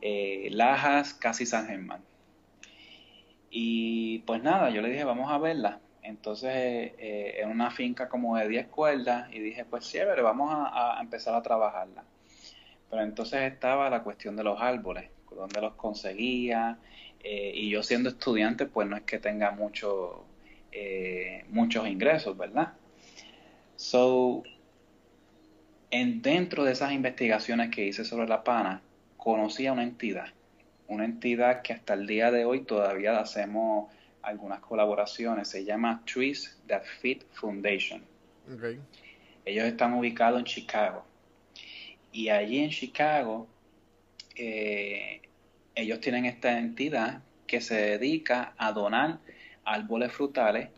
[0.01, 2.01] Eh, Lajas, casi San Germán.
[3.49, 5.79] Y pues nada, yo le dije, vamos a verla.
[6.03, 6.95] Entonces, eh,
[7.39, 11.41] eh, una finca como de 10 cuerdas, y dije, pues chévere, vamos a, empezar a
[11.41, 12.03] trabajarla.
[12.89, 16.77] Pero entonces estaba la cuestión de los árboles, dónde los conseguía,
[17.23, 20.25] y yo siendo estudiante, pues no es que tenga mucho,
[21.49, 22.73] muchos ingresos, ¿verdad?
[23.75, 24.43] So,
[25.91, 28.81] en, dentro de esas investigaciones que hice sobre la pana,
[29.17, 30.27] conocí a una entidad,
[30.87, 36.57] una entidad que hasta el día de hoy todavía hacemos algunas colaboraciones, se llama Trees
[36.67, 38.03] That Fit Foundation.
[38.53, 38.77] Ok.
[39.45, 41.03] Ellos están ubicados en Chicago.
[42.11, 43.47] Y allí en Chicago,
[44.35, 45.21] eh,
[45.75, 49.19] ellos tienen esta entidad que se dedica a donar
[49.63, 50.69] árboles frutales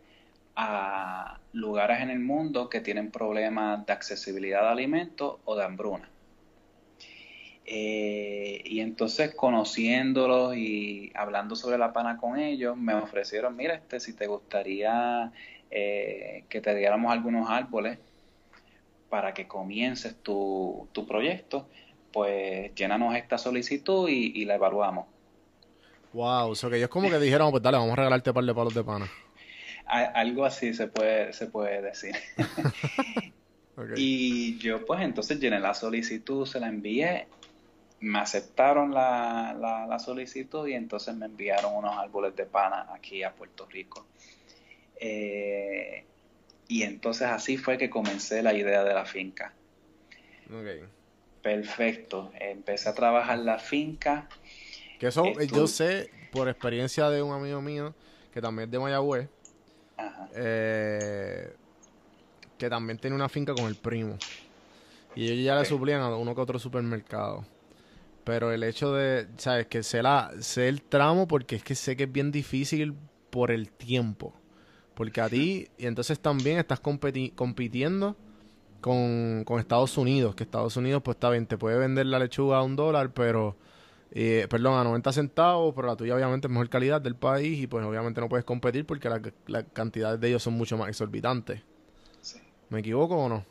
[0.55, 6.09] a lugares en el mundo que tienen problemas de accesibilidad de alimentos o de hambruna.
[7.65, 13.99] Eh, y entonces conociéndolos y hablando sobre la pana con ellos, me ofrecieron, mira, este,
[13.99, 15.31] si te gustaría
[15.71, 17.99] eh, que te diéramos algunos árboles
[19.09, 21.69] para que comiences tu, tu proyecto,
[22.11, 25.07] pues llénanos esta solicitud y, y la evaluamos.
[26.11, 28.43] Wow, o sea que ellos como que dijeron, pues dale, vamos a regalarte un par
[28.43, 29.09] de palos de pana.
[29.86, 32.15] Algo así se puede, se puede decir.
[33.96, 37.28] Y yo pues entonces llené la solicitud, se la envié,
[38.02, 43.24] me aceptaron la, la, la solicitud y entonces me enviaron unos árboles de pana aquí
[43.24, 44.06] a Puerto Rico.
[45.00, 46.06] Eh,
[46.67, 49.54] y entonces así fue que comencé la idea de la finca.
[51.41, 54.30] Perfecto, empecé a trabajar la finca.
[55.00, 57.93] Que eso, eh, yo sé por experiencia de un amigo mío,
[58.34, 59.30] que también es de Mayagüez,
[59.97, 61.56] Ajá, eh,
[62.58, 64.19] que también tiene una finca con el primo.
[65.15, 67.45] Y ellos ya le suplían a uno que otro supermercado.
[68.23, 69.67] Pero el hecho de, ¿sabes?
[69.67, 72.95] Que sé, la, sé el tramo porque es que sé que es bien difícil
[73.29, 74.36] por el tiempo.
[74.95, 78.17] Porque a ti, y entonces también estás competi- compitiendo
[78.82, 82.58] con, con Estados Unidos, que Estados Unidos pues está bien, te puede vender la lechuga
[82.60, 83.58] a un dólar, pero,
[84.13, 87.67] eh, perdón, a 90 centavos, pero la tuya obviamente es mejor calidad del país y
[87.67, 91.62] pues obviamente no puedes competir porque la- las cantidades de ellos son mucho más exorbitantes.
[92.21, 92.39] sí.
[92.69, 93.45] ¿Me equivoco o no?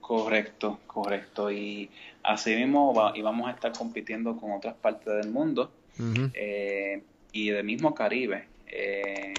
[0.00, 1.50] Correcto, correcto.
[1.50, 1.90] Y
[2.22, 5.70] así mismo va- íbamos a estar compitiendo con otras partes del mundo
[6.34, 7.02] eh,
[7.32, 9.34] y del mismo Caribe, eh,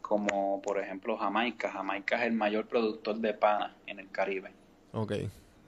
[0.00, 1.70] como por ejemplo Jamaica.
[1.70, 4.50] Jamaica es el mayor productor de pana en el Caribe.
[4.92, 5.12] Ok,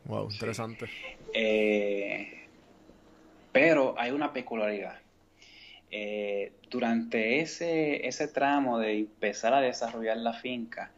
[0.07, 0.87] wow, interesante.
[1.33, 2.40] Eh,
[3.53, 4.99] pero hay una peculiaridad.
[5.91, 10.93] Eh, durante ese, ese tramo de empezar a desarrollar la finca,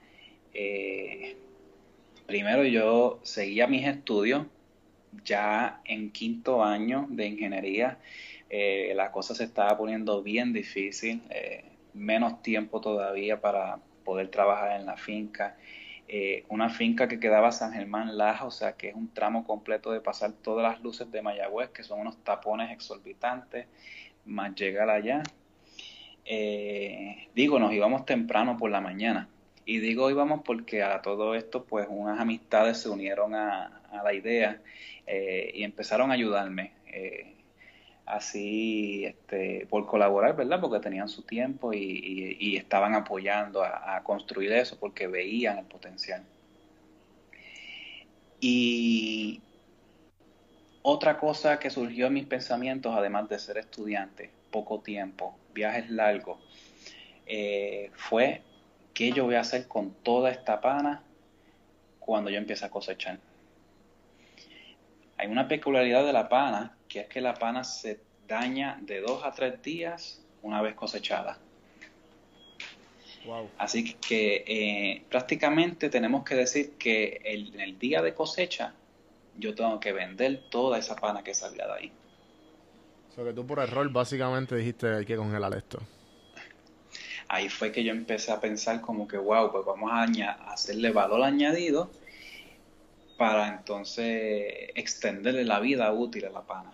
[0.53, 1.37] eh,
[2.27, 4.47] primero yo seguía mis estudios,
[5.25, 7.99] ya en quinto año de ingeniería,
[8.49, 11.65] eh, la cosa se estaba poniendo bien difícil, eh,
[11.95, 15.57] menos tiempo todavía para poder trabajar en la finca.
[16.15, 19.93] Eh, una finca que quedaba San Germán Laja, o sea que es un tramo completo
[19.93, 23.67] de pasar todas las luces de Mayagüez, que son unos tapones exorbitantes,
[24.27, 25.23] más llegar allá.
[26.27, 29.31] Eh, digo, nos íbamos temprano por la mañana.
[29.65, 34.61] Y digo íbamos porque a todo esto, pues unas amistades se unieron a, la idea
[35.07, 36.73] eh, y empezaron a ayudarme.
[38.07, 40.61] Así este, por colaborar, ¿verdad?
[40.61, 45.67] Porque tenían su tiempo y, y- estaban apoyando a, a construir eso porque veían el
[45.67, 46.25] potencial.
[48.41, 49.41] Y
[50.83, 56.39] otra cosa que surgió en mis pensamientos, además de ser estudiante, poco tiempo, viajes largos,
[57.27, 58.43] eh, fue
[58.95, 61.05] qué yo voy a hacer con toda esta pana
[62.01, 63.21] cuando yo empiece a cosechar.
[65.19, 69.25] Hay una peculiaridad de la pana, que es que la pana se daña de dos
[69.25, 71.39] a tres días una vez cosechada.
[73.25, 73.49] Wow.
[73.59, 78.75] Así que eh, prácticamente tenemos que decir que el- en el día de cosecha
[79.39, 81.93] yo tengo que vender toda esa pana que salga de ahí.
[83.11, 85.79] O sea, que tú por error básicamente dijiste hay que congelar esto.
[87.29, 90.05] Ahí fue que yo empecé a pensar como que, wow, pues vamos a
[90.53, 91.91] hacerle valor añadido
[93.17, 96.73] para entonces extenderle la vida útil a la pana.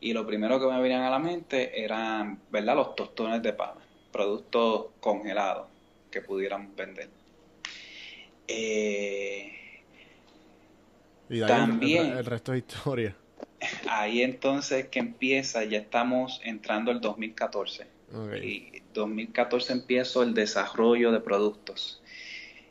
[0.00, 2.76] Y lo primero que me venían a la mente eran, ¿verdad?
[2.76, 3.80] Los tostones de pana,
[4.10, 5.68] productos congelados
[6.10, 7.10] que pudieran vender.
[8.46, 9.52] Eh,
[11.28, 12.06] Y de ahí También.
[12.12, 13.16] El, el resto es historia.
[13.88, 17.86] ahí entonces que empieza, ya estamos entrando el 2014.
[18.12, 18.34] Ok.
[18.42, 22.02] Y 2014 empiezo el desarrollo de productos.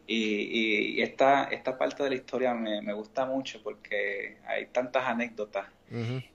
[0.10, 5.06] Y, y esta, esta parte de la historia me, me gusta mucho porque hay tantas
[5.06, 5.68] anécdotas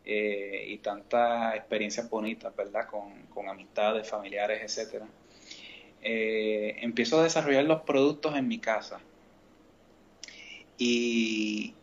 [0.04, 2.86] eh, y tantas experiencias bonitas, ¿verdad?
[2.86, 5.06] Con, con amistades, familiares, etcétera.
[6.02, 9.00] Eh, empiezo a desarrollar los productos en mi casa
[10.76, 11.74] y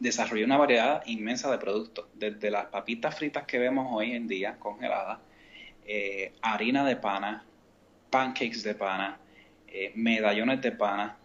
[0.00, 4.56] desarrollé una variedad inmensa de productos, desde las papitas fritas que vemos hoy en día
[4.58, 5.20] congeladas,
[5.86, 7.44] eh, harina de pana,
[8.10, 9.18] pancakes de pana,
[9.74, 11.16] eh, medallones de pana,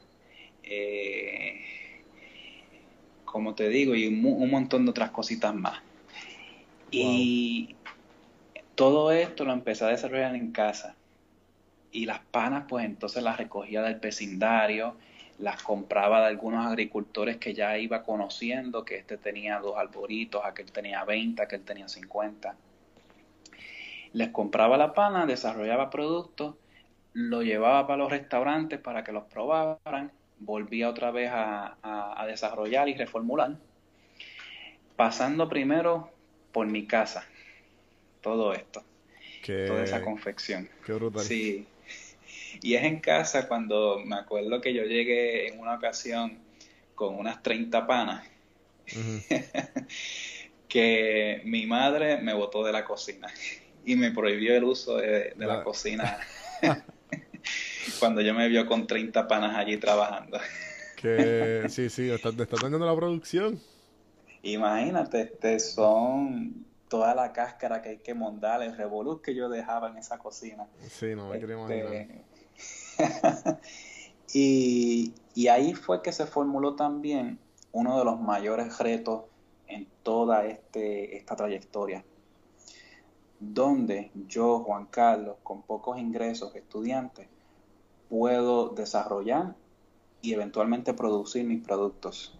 [0.64, 1.60] eh,
[3.26, 5.82] como te digo, y un, montón de otras cositas más.
[6.90, 7.76] Y
[8.76, 10.96] todo esto lo empecé a desarrollar en casa.
[11.92, 14.96] Y las panas, pues entonces las recogía del vecindario,
[15.40, 20.72] las compraba de algunos agricultores que ya iba conociendo, que este tenía dos arboritos, aquel
[20.72, 22.56] tenía 20, aquel tenía 50.
[24.14, 26.56] Les compraba la pana, desarrollaba productos,
[27.14, 32.26] lo llevaba para los restaurantes para que los probaran, volvía otra vez a, a- a
[32.28, 33.58] desarrollar y reformular,
[34.96, 36.10] pasando primero
[36.52, 37.26] por mi casa,
[38.22, 38.84] todo esto,
[39.42, 40.70] Qué, toda esa confección.
[40.86, 41.24] qué brutal.
[41.26, 41.68] Sí.
[42.62, 46.40] Y es en casa cuando me acuerdo que yo llegué en una ocasión
[46.96, 48.28] con unas 30 panas
[50.68, 53.28] que mi madre me botó de la cocina
[53.86, 56.18] y me prohibió el uso de, de la La- cocina
[58.00, 60.40] cuando yo me vio con 30 panas allí trabajando.
[60.98, 63.62] Que sí, sí, está, está la producción.
[64.42, 69.90] Imagínate, este, son toda la cáscara que hay que mondar, el revolú que yo dejaba
[69.90, 70.66] en esa cocina.
[70.90, 71.94] Sí, no me quería imaginar.
[71.94, 72.24] Este,
[74.34, 77.38] y, y ahí fue que se formuló también
[77.72, 79.26] uno de los mayores retos
[79.68, 82.04] en toda este, esta trayectoria,
[83.40, 87.28] donde yo, Juan Carlos, con pocos ingresos, estudiantes,
[88.10, 89.56] puedo desarrollar
[90.22, 92.38] y eventualmente producir mis productos.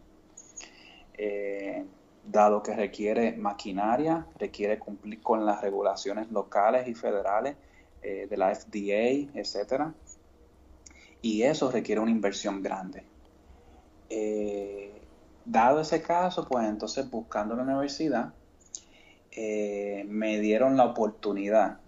[1.14, 1.86] Eh,
[2.26, 7.56] dado que requiere maquinaria, requiere cumplir con las regulaciones locales y federales
[8.02, 9.94] eh, de la FDA, etcétera.
[11.22, 13.04] Y eso requiere una inversión grande.
[14.10, 15.02] Eh,
[15.46, 18.34] dado ese caso, pues entonces buscando la universidad,
[19.36, 21.80] me dieron la oportunidad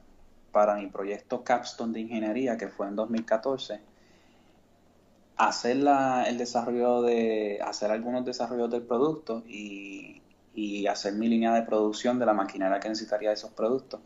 [0.52, 3.82] para mi proyecto Capstone de Ingeniería, que fue en 2014,
[5.38, 10.22] hacer la- el desarrollo de, hacer algunos desarrollos del producto y,
[10.54, 14.02] y hacer mi línea de producción de la maquinaria que necesitaría de esos productos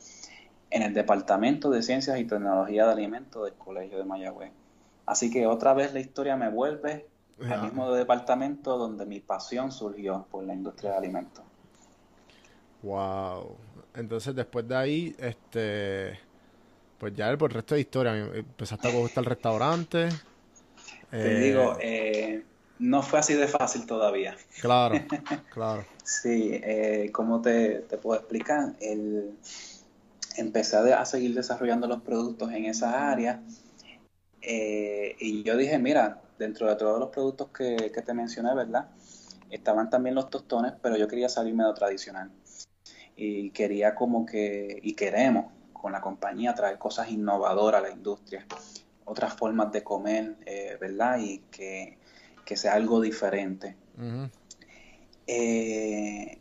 [0.71, 4.53] en el Departamento de Ciencias y Tecnología de Alimentos del Colegio de Mayagüez.
[5.05, 7.09] Así que otra vez la historia me vuelve
[7.47, 11.45] al mismo departamento donde mi pasión surgió por la industria de alimentos.
[12.81, 13.57] Wow.
[13.93, 16.19] Entonces después de ahí, este,
[17.03, 20.21] pues ya el, por el resto de historia, empezaste a gustar el restaurante.
[21.19, 22.43] Te Eh, digo, eh,
[22.79, 24.35] no fue así de fácil todavía.
[24.57, 25.07] Claro,
[25.49, 25.87] claro.
[26.03, 28.75] Sí, eh, ¿cómo te, te puedo explicar?
[28.81, 29.37] El,
[30.37, 33.41] empecé a, de- a seguir desarrollando los productos en esa área
[34.41, 38.89] eh, y yo dije, mira, dentro de todos los productos que, que te mencioné, ¿verdad?
[39.49, 42.31] Estaban también los tostones, pero yo quería salirme de lo tradicional
[43.15, 45.53] y quería como que, y queremos
[45.83, 48.45] con la compañía traer cosas innovadoras a la industria,
[49.03, 51.17] otras formas de comer, eh, ¿verdad?
[51.19, 51.97] Y que,
[52.45, 53.75] que sea algo diferente.
[55.27, 56.39] Eh,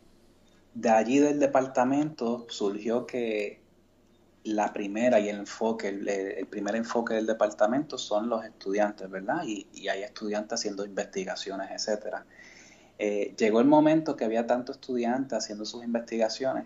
[0.73, 3.59] de allí del departamento surgió que
[4.45, 9.43] la primera y el enfoque, el, el primer enfoque del departamento son los estudiantes, ¿verdad?
[9.45, 12.25] Y, y hay estudiantes haciendo investigaciones, etcétera.
[12.97, 16.63] Eh, llegó el momento que había tantos estudiantes haciendo sus investigaciones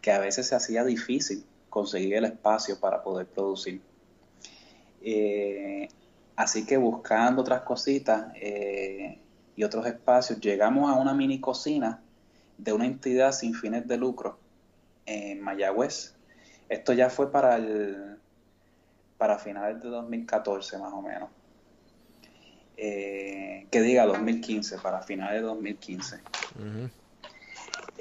[0.00, 3.80] que a veces se hacía difícil conseguir el espacio para poder producir.
[5.00, 5.88] Eh,
[6.36, 9.18] así que buscando otras cositas eh,
[9.56, 12.02] y otros espacios, llegamos a una mini cocina
[12.58, 14.38] de una entidad sin fines de lucro
[15.06, 16.14] en Mayagüez.
[16.68, 18.18] Esto ya fue para el
[19.16, 21.28] para finales de 2014 más o menos.
[22.76, 26.20] Eh, que diga 2015, para finales de 2015.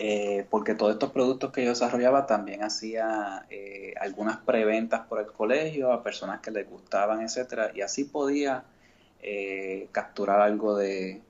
[0.01, 5.27] Eh, porque todos estos productos que yo desarrollaba también hacía eh, algunas preventas por el
[5.27, 8.63] colegio a personas que les gustaban, etcétera, y así podía
[9.91, 11.21] capturar algo de,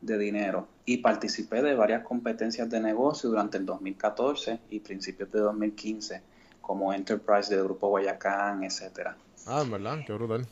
[0.00, 0.68] de dinero.
[0.84, 6.22] Y participé de varias competencias de negocio durante el 2014 y principios de 2015,
[6.60, 9.16] como Enterprise del Grupo Guayacán, etcétera.
[9.46, 10.46] Ah, en verdad, qué brutal.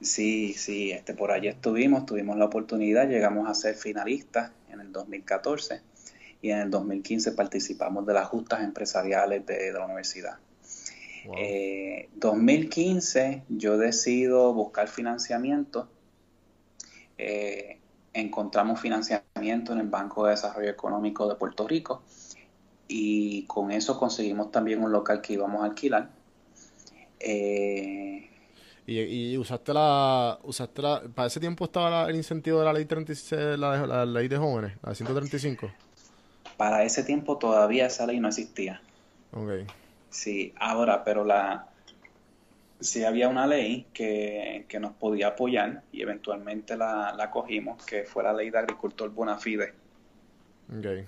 [0.00, 4.92] Sí, sí, este, por allí estuvimos, tuvimos la oportunidad, llegamos a ser finalistas en el
[4.92, 5.80] 2014
[6.42, 10.38] y en el 2015 participamos de las justas empresariales de, la universidad.
[11.26, 11.36] Wow.
[12.14, 15.88] 2015 eh, yo decido buscar financiamiento.
[17.18, 17.78] Eh,
[18.12, 22.02] encontramos financiamiento en el Banco de Desarrollo Económico de Puerto Rico
[22.88, 26.10] y con eso conseguimos también un local que íbamos a alquilar.
[27.18, 28.30] Eh,
[28.86, 32.72] y, y, usaste la, usaste la, para ese tiempo estaba la, el incentivo de la
[32.72, 35.68] ley 36, la, la, ley de jóvenes, la 135.
[36.56, 38.80] Para ese tiempo todavía esa ley no existía.
[39.32, 39.70] Ok.
[40.10, 41.68] Sí, ahora, pero la,
[42.80, 48.04] sí había una ley que, que nos podía apoyar y eventualmente la, la cogimos, que
[48.04, 49.74] fue la ley de agricultor bona fide.
[50.78, 51.04] Okay.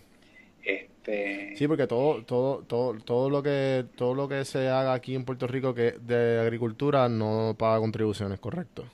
[0.62, 1.56] Este...
[1.56, 5.24] Sí, porque todo, todo, todo, todo lo que, todo lo que se haga aquí en
[5.24, 8.84] Puerto Rico que de agricultura no paga contribuciones, correcto.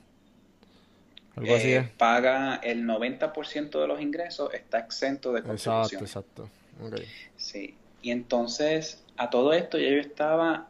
[1.37, 1.89] Algo así es.
[1.91, 5.93] Paga el 90% de los ingresos, está exento de contribuciones.
[5.93, 6.95] Exacto, exacto.
[6.95, 7.07] Okay.
[7.37, 7.74] Sí.
[8.03, 10.68] Y entonces, a todo esto ya yo estaba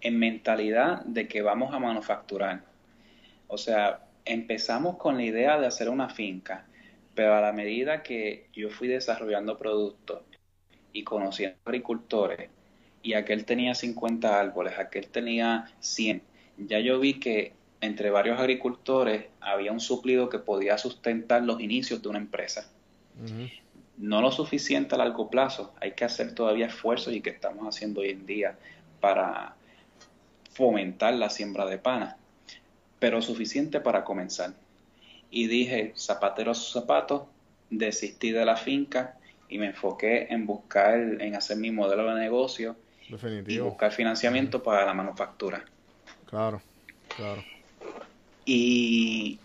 [0.00, 2.62] en mentalidad de que vamos a manufacturar.
[3.48, 6.66] O sea, empezamos con la idea de hacer una finca,
[7.14, 10.22] pero a la medida que yo fui desarrollando productos
[10.92, 12.50] y conociendo agricultores,
[13.02, 16.22] y aquel tenía 50 árboles, aquel tenía 100,
[16.58, 22.02] ya yo vi que entre varios agricultores había un suplido que podía sustentar los inicios
[22.02, 22.70] de una empresa.
[23.20, 23.52] Uh -huh.
[23.98, 28.02] No lo suficiente a largo plazo, hay que hacer todavía esfuerzos y que estamos haciendo
[28.02, 28.58] hoy en día
[29.00, 29.54] para
[30.52, 32.16] fomentar la siembra de pana,
[32.98, 34.52] pero suficiente para comenzar.
[35.30, 37.22] Y dije, zapatero a sus zapatos,
[37.70, 39.16] desistí de la finca
[39.48, 42.76] y me enfoqué en buscar, en hacer mi modelo de negocio
[43.08, 43.66] Definitivo.
[43.66, 45.64] y buscar financiamiento para la manufactura.
[46.26, 46.60] Claro,
[47.16, 47.42] claro.
[48.46, 49.38] Y,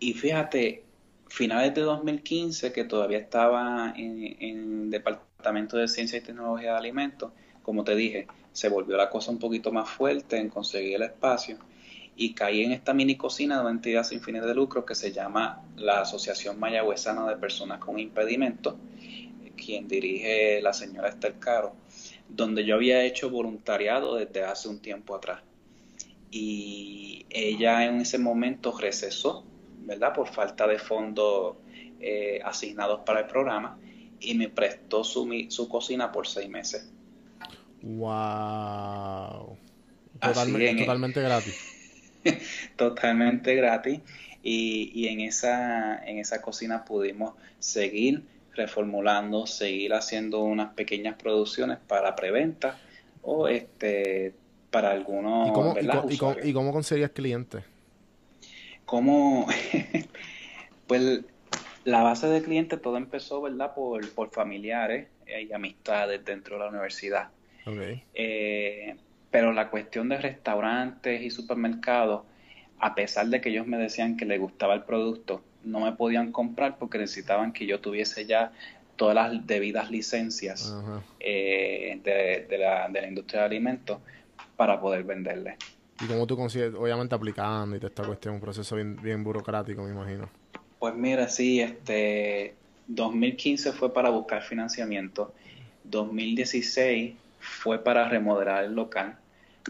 [0.00, 0.82] y fíjate,
[1.28, 7.30] finales de 2015, que todavía estaba en, en Departamento de Ciencia y Tecnología de Alimentos,
[7.62, 11.58] como te dije, se volvió la cosa un poquito más fuerte en conseguir el espacio
[12.16, 15.12] y caí en esta mini cocina de una entidad sin fines de lucro que se
[15.12, 18.74] llama la Asociación Mayagüezana de Personas con Impedimentos,
[19.56, 21.74] quien dirige la señora Esther Caro,
[22.28, 25.42] donde yo había hecho voluntariado desde hace un tiempo atrás.
[26.30, 29.44] Y ella en ese momento recesó,
[29.80, 30.12] ¿verdad?
[30.12, 31.56] Por falta de fondos
[32.00, 33.78] eh, asignados para el programa
[34.20, 36.90] y me prestó su, su cocina por seis meses.
[37.82, 39.56] Wow.
[40.20, 42.20] Totalmente, en, totalmente gratis.
[42.76, 44.00] totalmente gratis.
[44.42, 48.24] Y, y, en, esa, en esa cocina pudimos seguir
[48.54, 52.78] reformulando, seguir haciendo unas pequeñas producciones para preventa
[53.22, 54.34] o este
[54.70, 55.48] para algunos.
[55.48, 57.62] ¿Y cómo, y cómo, y cómo, y cómo conseguías clientes?
[58.84, 59.46] ¿Cómo?
[60.86, 61.20] pues
[61.84, 63.74] la base de clientes todo empezó, ¿verdad?
[63.74, 67.28] Por, por familiares y amistades dentro de la universidad.
[67.66, 68.02] Okay.
[68.14, 68.96] Eh,
[69.30, 72.22] pero la cuestión de restaurantes y supermercados,
[72.78, 76.32] a pesar de que ellos me decían que les gustaba el producto, no me podían
[76.32, 78.52] comprar porque necesitaban que yo tuviese ya
[78.96, 81.02] todas las debidas licencias uh -huh.
[81.20, 83.98] eh, de, de, la, de, la, industria de alimentos
[84.58, 85.54] para poder venderles.
[86.00, 89.82] ¿Y cómo tú consigues, obviamente aplicando y toda esta cuestión, un proceso bien, bien burocrático,
[89.84, 90.28] me imagino?
[90.80, 92.56] Pues mira, sí, este
[92.88, 95.32] 2015 fue para buscar financiamiento,
[95.84, 99.16] 2016 fue para remodelar el local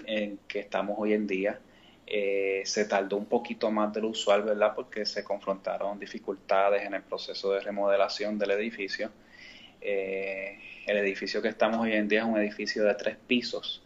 [0.06, 1.60] en que estamos hoy en día.
[2.06, 4.72] Eh, se tardó un poquito más de lo usual, ¿verdad?
[4.74, 9.10] Porque se confrontaron dificultades en el proceso de remodelación del edificio.
[9.82, 13.82] Eh, el edificio que estamos hoy en día es un edificio de tres pisos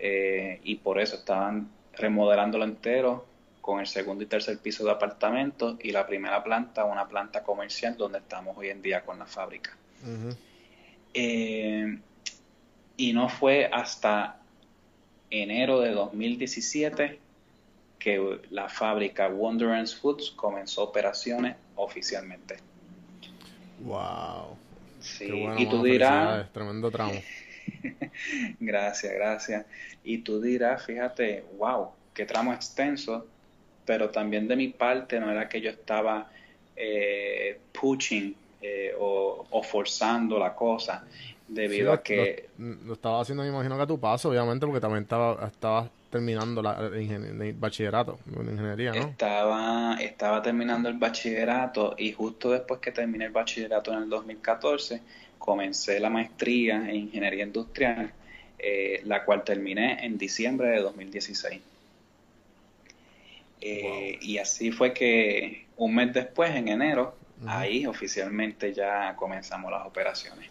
[0.00, 3.26] eh, y por eso estaban remodelándolo entero
[3.60, 7.96] con el segundo y tercer piso de apartamentos y la primera planta, una planta comercial
[7.96, 9.76] donde estamos hoy en día con la fábrica.
[11.12, 11.98] Eh,
[12.96, 14.38] y no fue hasta
[15.28, 17.18] enero de 2017
[17.98, 22.56] que la fábrica Wonderance Foods comenzó operaciones oficialmente.
[23.80, 24.56] Wow.
[25.00, 27.12] Sí, Qué bueno, y tú dirás, Tremendo tramo.
[28.60, 29.66] gracias, gracias.
[30.04, 33.26] Y tú dirás, fíjate, wow, qué tramo extenso,
[33.84, 36.30] pero también de mi parte no era que yo estaba
[36.76, 41.04] eh, pushing eh, o, o forzando la cosa,
[41.48, 44.66] debido Sí, a que Lo, lo estaba haciendo, me imagino que a tu paso, obviamente,
[44.66, 49.08] porque también estaba, terminando la, el, el bachillerato en ingeniería, ¿no?
[49.08, 55.00] Estaba, estaba terminando el bachillerato y justo después que terminé el bachillerato en el 2014,
[55.40, 58.14] comencé la maestría en ingeniería industrial,
[58.58, 61.62] eh, la cual terminé en diciembre de 2016.
[63.62, 69.86] Eh, Y así fue que un mes después, en enero, ahí oficialmente ya comenzamos las
[69.86, 70.50] operaciones.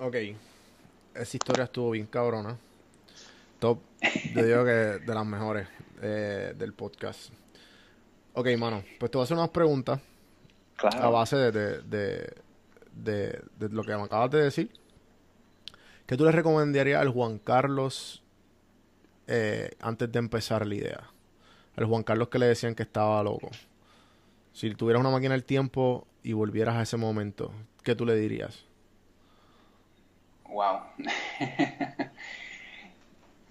[0.00, 0.16] Ok.
[1.14, 2.58] Esa historia estuvo bien cabrona.
[3.58, 3.80] Top,
[4.32, 5.68] yo digo que de las mejores
[6.02, 7.32] eh, del podcast.
[8.34, 10.04] Ok, mano, pues te voy a hacer unas preguntas a
[10.76, 12.34] Claro, base de, de, de,
[12.92, 14.70] de- lo que me acabas de decir.
[16.06, 18.22] ¿Qué tú le recomendarías al Juan Carlos
[19.26, 21.10] eh, antes de empezar la idea?
[21.76, 23.50] Al Juan Carlos que le decían que estaba loco.
[24.52, 28.64] Si tuvieras una máquina del tiempo y volvieras a ese momento, ¿qué tú le dirías?
[30.48, 30.80] wow.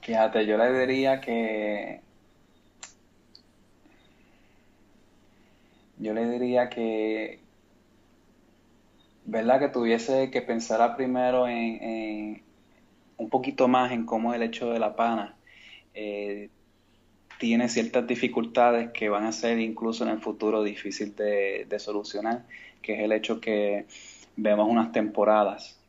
[0.02, 2.02] Fíjate, yo le diría que
[5.98, 7.40] yo le diría que,
[9.32, 9.60] ¿verdad?
[9.60, 12.44] Que tuviese que pensar primero en,
[13.18, 15.38] un poquito más en cómo el hecho de la pana
[15.94, 16.50] eh,
[17.40, 22.46] tiene ciertas dificultades que van a ser incluso en el futuro difícil de, solucionar,
[22.82, 23.88] que es el hecho que
[24.38, 25.80] vemos unas temporadas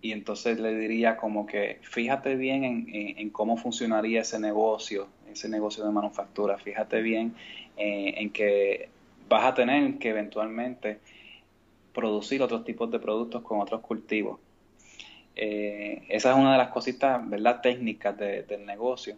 [0.00, 5.08] y entonces le diría como que fíjate bien en, en- en cómo funcionaría ese negocio,
[5.30, 7.34] ese negocio de manufactura, fíjate bien
[7.76, 8.88] eh, en que
[9.28, 10.98] vas a tener que eventualmente
[11.94, 14.40] producir otros tipos de productos con otros cultivos.
[15.36, 19.16] Eh, esa es una de las cositas, ¿verdad?, técnicas de- del negocio.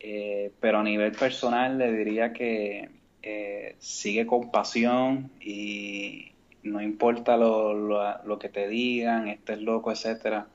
[0.00, 2.90] Eh, pero a nivel personal le diría que
[3.22, 6.32] eh, sigue con pasión y
[6.62, 10.46] no importa lo, lo- lo que te digan, estés loco, etcétera,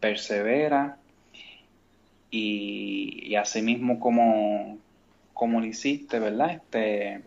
[0.00, 0.96] persevera
[2.30, 4.78] y, y así mismo como,
[5.34, 6.52] como lo hiciste, ¿verdad?
[6.52, 7.22] Este,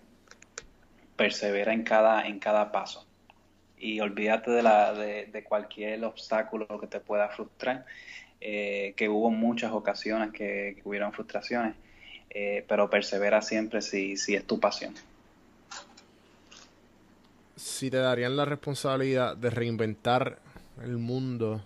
[1.18, 3.08] persevera en cada, en cada paso
[3.80, 7.86] y olvídate de, la, de, cualquier obstáculo que te pueda frustrar,
[8.42, 11.76] eh, que hubo muchas ocasiones que, que hubieron frustraciones,
[12.30, 14.96] eh, pero persevera siempre si, si es tu pasión.
[17.56, 20.40] Si te darían la responsabilidad de reinventar
[20.84, 21.64] el mundo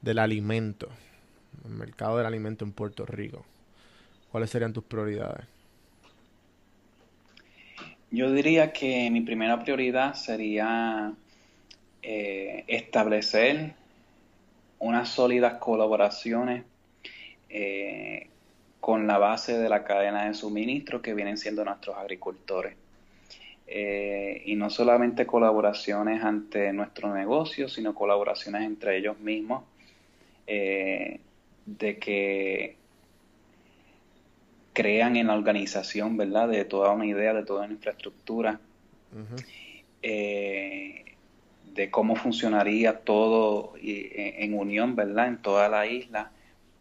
[0.00, 0.88] del alimento,
[1.64, 3.44] el mercado del alimento en Puerto Rico,
[4.30, 5.46] ¿cuáles serían tus prioridades?
[8.12, 11.14] Yo diría que mi primera prioridad sería
[12.02, 13.72] eh, establecer
[14.80, 16.62] unas sólidas colaboraciones
[17.48, 18.26] eh,
[18.80, 22.74] con la base de la cadena de suministro que vienen siendo nuestros agricultores.
[23.66, 29.64] Eh, y no solamente colaboraciones ante nuestro negocio, sino colaboraciones entre ellos mismos,
[30.46, 32.76] de que
[34.72, 36.48] crean en la organización, ¿verdad?
[36.48, 38.60] De toda una idea, de toda una infraestructura,
[40.02, 41.04] eh,
[41.74, 45.28] de cómo funcionaría todo y- en, en unión, ¿verdad?
[45.28, 46.30] En toda la isla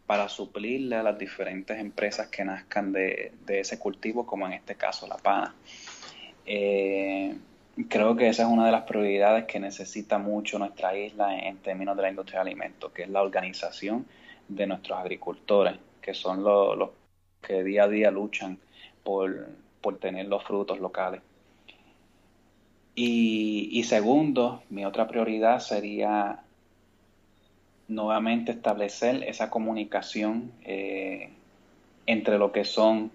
[0.05, 4.75] para suplirle a las diferentes empresas que nazcan de, de ese cultivo, como en este
[4.75, 5.55] caso la pana.
[6.45, 7.35] Eh,
[7.87, 11.57] creo que esa es una de las prioridades que necesita mucho nuestra isla en, en
[11.57, 14.05] términos de la industria de alimentos, que es la organización
[14.49, 16.89] de nuestros agricultores, que son lo- los
[17.41, 18.59] que día a día luchan
[19.03, 19.49] por,
[19.81, 21.21] por tener los frutos locales.
[22.95, 26.43] Y, y segundo, mi otra prioridad sería
[27.87, 31.29] nuevamente establecer esa comunicación eh,
[32.05, 33.11] entre lo que son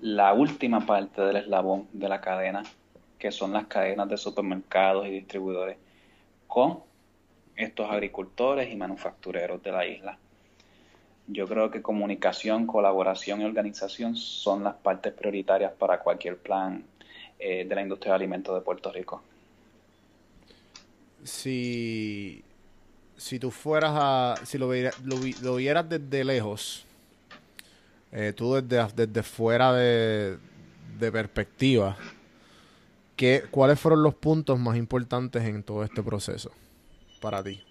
[0.00, 2.62] la última parte del eslabón de la cadena,
[3.18, 5.76] que son las cadenas de supermercados y distribuidores,
[6.46, 6.80] con
[7.56, 10.18] estos agricultores y manufactureros de la isla.
[11.28, 16.84] Yo creo que comunicación, colaboración y organización son las partes prioritarias para cualquier plan
[17.38, 19.22] eh, de la industria de alimentos de Puerto Rico.
[21.24, 22.44] si,
[23.16, 26.86] si tú fueras a, si lo, viera- lo, vi- lo vieras desde lejos,
[28.12, 30.38] eh, tú desde, desde fuera de,
[30.98, 31.96] de perspectiva,
[33.16, 36.50] ¿qué, ¿cuáles fueron los puntos más importantes en todo este proceso
[37.20, 37.62] para ti?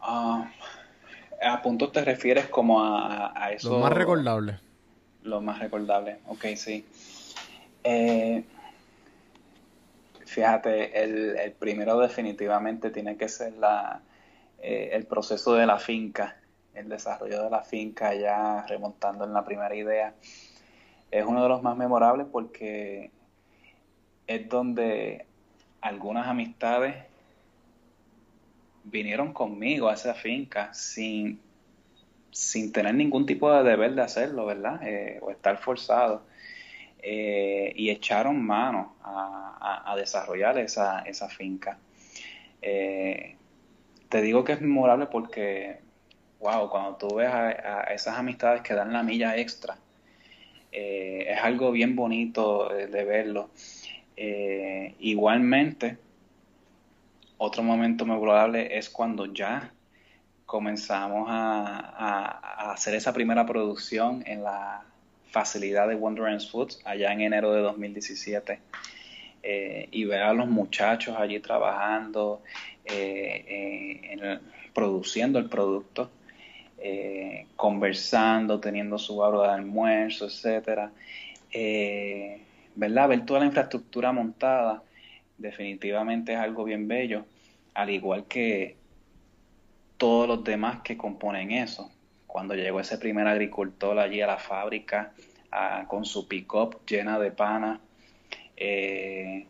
[0.00, 0.50] Ah,
[1.42, 3.70] a puntos te refieres como a, a- eso.
[3.74, 4.58] Lo más recordable.
[5.22, 6.84] Lo más recordable, ok, sí.
[7.84, 8.44] Eh,
[10.24, 14.00] fíjate, el, el primero definitivamente tiene que ser la,
[14.60, 16.36] eh, el proceso de la finca,
[16.74, 20.14] el desarrollo de la finca ya remontando en la primera idea.
[21.10, 23.10] Es uno de los más memorables porque
[24.26, 25.26] es donde
[25.80, 26.94] algunas amistades
[28.84, 31.40] vinieron conmigo a esa finca sin,
[32.30, 34.80] sin tener ningún tipo de deber de hacerlo, ¿verdad?
[34.86, 36.22] Eh, o estar forzado.
[37.04, 41.78] Eh, y echaron mano a, desarrollar esa, esa finca.
[42.60, 43.36] Eh,
[44.08, 45.78] te digo que es memorable porque,
[46.40, 49.76] wow, cuando tú ves a, esas amistades que dan la milla extra,
[50.72, 53.50] es algo bien bonito de verlo.
[54.98, 55.98] Igualmente,
[57.44, 59.72] otro momento memorable es cuando ya
[60.46, 64.84] comenzamos a, hacer esa primera producción en la
[65.28, 68.60] facilidad de Wonderlands Foods allá en enero de 2017
[69.42, 72.42] eh, y ver a los muchachos allí trabajando,
[72.84, 74.38] eh, eh,
[74.72, 76.10] produciendo el producto,
[77.56, 80.92] conversando, teniendo su hora de almuerzo, etcétera.
[82.76, 83.08] ¿verdad?
[83.08, 84.82] Ver toda la infraestructura montada
[85.42, 87.26] definitivamente es algo bien bello,
[87.74, 88.76] al igual que
[89.98, 91.90] todos los demás que componen eso.
[92.26, 95.12] Cuando llegó ese primer agricultor allí a la fábrica
[95.86, 97.80] con su pick-up llena de pana,
[98.56, 99.46] eh,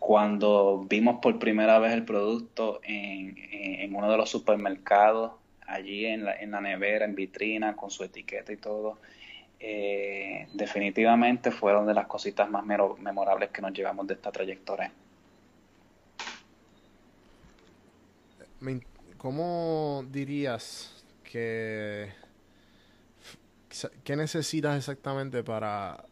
[0.00, 5.32] cuando vimos por primera vez el producto en, uno de los supermercados,
[5.66, 8.98] allí en la, en la nevera, en vitrina, con su etiqueta y todo,
[9.60, 14.92] eh, definitivamente fueron de las cositas más memorables que nos llevamos de esta trayectoria.
[18.64, 18.80] Me
[19.18, 22.10] ¿Cómo dirías que...
[24.04, 26.04] ¿Qué necesitas exactamente para...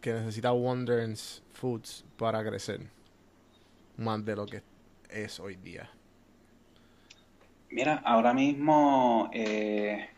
[0.00, 2.80] que necesita Wonder's Foods para crecer?
[3.98, 4.62] Más de lo que
[5.10, 5.90] es hoy día.
[7.70, 10.08] Mira, ahora mismo, eh,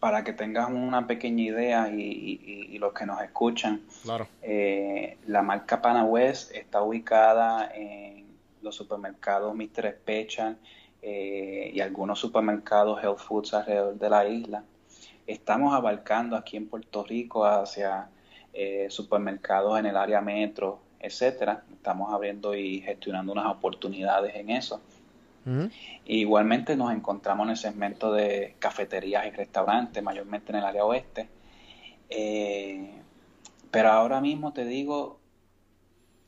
[0.00, 4.28] para que tengas una pequeña idea y, y- y los que nos escuchan, Claro.
[4.42, 8.17] eh, la marca Pana West está ubicada en
[8.68, 9.96] los supermercados Mr.
[10.00, 10.58] Special
[11.02, 14.64] eh, y algunos supermercados Health Foods alrededor de la isla.
[15.26, 18.08] Estamos abarcando aquí en Puerto Rico hacia
[18.52, 21.64] eh, supermercados en el área metro, etcétera.
[21.72, 24.80] Estamos abriendo y gestionando unas oportunidades en eso.
[25.46, 25.70] Ujú.
[26.04, 31.28] Igualmente nos encontramos en el segmento de cafeterías y restaurantes, mayormente en el área oeste.
[32.10, 32.90] Eh,
[33.70, 35.17] pero ahora mismo te digo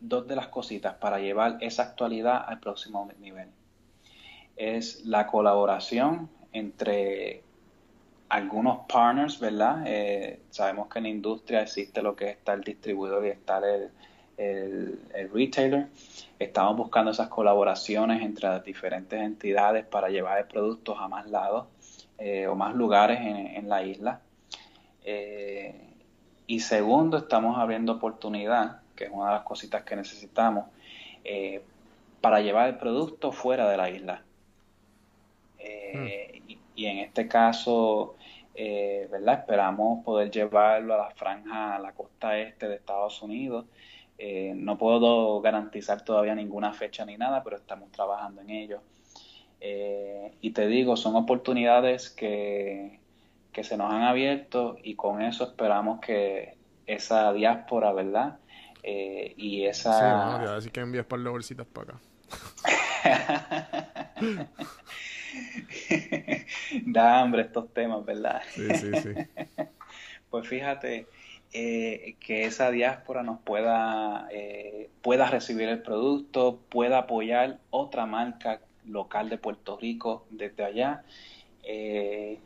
[0.01, 3.49] dos de las cositas para llevar esa actualidad al próximo nivel.
[4.57, 7.43] Es la colaboración entre
[8.29, 9.83] algunos partners, ¿verdad?
[9.87, 13.91] Eh, sabemos que en la industria existe lo que está el distribuidor y está el,
[14.37, 15.89] el- el retailer.
[16.39, 21.67] Estamos buscando esas colaboraciones entre las diferentes entidades para llevar el producto a más lados
[22.19, 24.21] eh, o más lugares en, en la isla.
[25.05, 25.75] Eh,
[26.47, 30.67] y segundo, estamos abriendo oportunidad, que es una de las cositas que necesitamos,
[31.25, 31.63] eh,
[32.21, 34.23] para llevar el producto fuera de la isla.
[35.59, 38.17] Eh, y, y en este caso,
[38.55, 39.41] eh, ¿verdad?
[39.41, 43.65] Esperamos poder llevarlo a la franja, a la costa este de Estados Unidos.
[44.55, 48.83] No puedo garantizar todavía ninguna fecha ni nada, pero estamos trabajando en ello.
[50.43, 53.01] Y te digo, son oportunidades que,
[53.51, 58.37] que se nos han abierto y con eso esperamos que esa diáspora, ¿verdad?
[58.83, 59.91] Eh, y Sí, esa...
[59.91, 62.01] mano, te iba a decir que envíes par de bolsitas para acá.
[66.87, 68.43] da hambre estos temas, ¿verdad?
[68.51, 69.11] Sí, sí, sí.
[70.31, 71.09] Pues fíjate
[71.53, 78.61] eh, que esa diáspora nos pueda, eh, pueda recibir el producto, pueda apoyar otra marca
[78.87, 81.03] local de Puerto Rico desde allá.
[81.65, 82.39] Eh,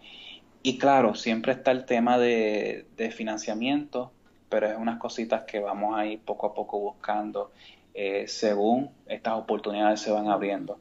[0.62, 4.10] y claro, siempre está el tema de, de financiamiento,
[4.48, 7.52] pero es unas cositas que vamos a ir poco a poco buscando
[7.94, 10.78] eh, según estas oportunidades se van abriendo.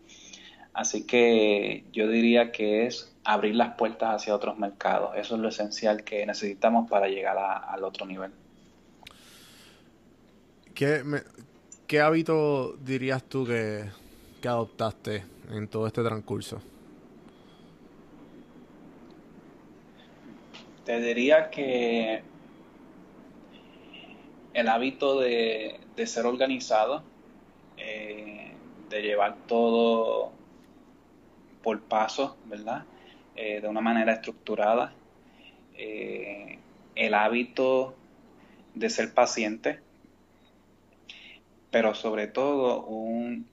[0.74, 5.12] Así que yo diría que es abrir las puertas hacia otros mercados.
[5.18, 8.32] Eso es lo esencial que necesitamos para llegar a- al otro nivel.
[10.74, 11.28] ¿Qué, me- qué
[11.88, 13.86] ¿qué hábito dirías tú que,
[14.42, 16.60] que adoptaste en todo este transcurso?
[20.86, 22.24] Te diría que
[24.54, 27.04] el hábito de, de ser organizado,
[27.78, 28.54] eh,
[28.90, 30.32] de llevar todo
[31.64, 32.86] por pasos, ¿verdad?
[33.36, 34.94] Eh, de una manera estructurada.
[35.76, 36.60] Eh,
[36.96, 37.96] el hábito
[38.76, 39.80] de ser paciente,
[41.72, 43.48] pero sobre todo un,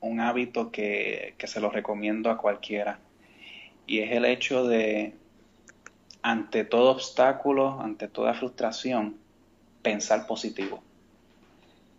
[0.00, 3.00] un hábito que, que se lo recomiendo a cualquiera.
[3.86, 5.14] Y es el hecho de,
[6.22, 9.23] ante todo obstáculo, ante toda frustración,
[9.84, 10.82] pensar positivo.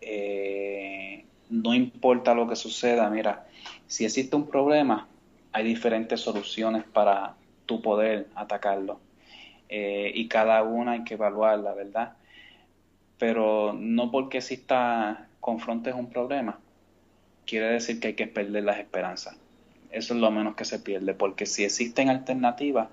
[0.02, 3.46] Eh, no importa lo que suceda, mira,
[3.86, 5.06] si existe un problema,
[5.52, 9.00] hay diferentes soluciones para tu poder atacarlo.
[9.68, 12.14] Eh, y cada una hay que evaluarla, ¿verdad?
[13.18, 16.58] Pero no porque exista, confrontes un problema,
[17.46, 19.36] quiere decir que hay que perder las esperanzas.
[19.90, 22.88] Eso es lo menos que se pierde, porque si existen alternativas,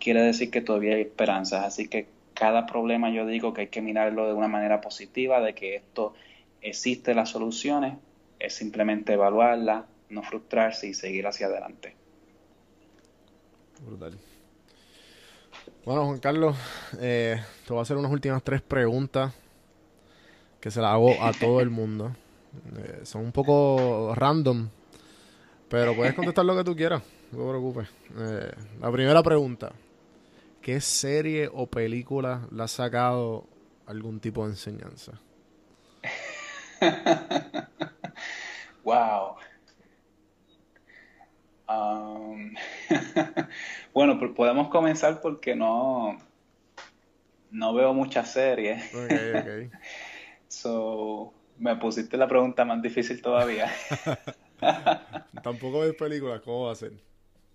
[0.00, 1.64] quiere decir que todavía hay esperanzas.
[1.64, 2.06] Así que
[2.38, 6.14] cada problema yo digo que hay que mirarlo de una manera positiva, de que esto
[6.60, 7.94] existe las soluciones,
[8.38, 11.96] es simplemente evaluarla, no frustrarse y seguir hacia adelante.
[13.84, 14.16] Brutal.
[15.84, 16.56] Bueno, Juan Carlos,
[17.00, 19.34] eh, te voy a hacer unas últimas tres preguntas
[20.60, 22.14] que se las hago a todo el mundo.
[22.78, 24.70] Eh, son un poco random,
[25.68, 27.88] pero puedes contestar lo que tú quieras, no te preocupes.
[28.16, 29.70] Eh, la primera pregunta,
[30.68, 33.48] ¿qué serie o película le ha sacado
[33.86, 35.18] algún tipo de enseñanza?
[38.84, 39.36] wow.
[41.70, 42.54] Um,
[43.94, 46.18] bueno, pues podemos comenzar porque no,
[47.50, 48.94] no veo muchas series.
[48.94, 49.48] Ok, ok.
[50.48, 53.72] So, me pusiste la pregunta más difícil todavía.
[55.42, 57.07] Tampoco ves películas, ¿cómo va a ser?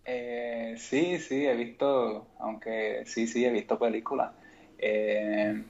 [0.06, 4.34] Eh, sí, sí, he visto, aunque sí, sí, he visto películas.
[4.78, 5.64] Eh,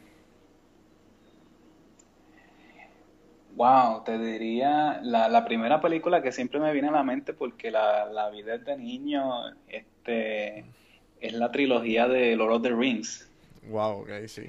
[3.56, 7.70] wow, te diría la, la primera película que siempre me viene a la mente porque
[7.72, 10.66] la, la vi desde niño, este,
[11.22, 13.30] es la trilogía de Lord of the Rings.
[13.70, 14.44] Wow, ok, sí.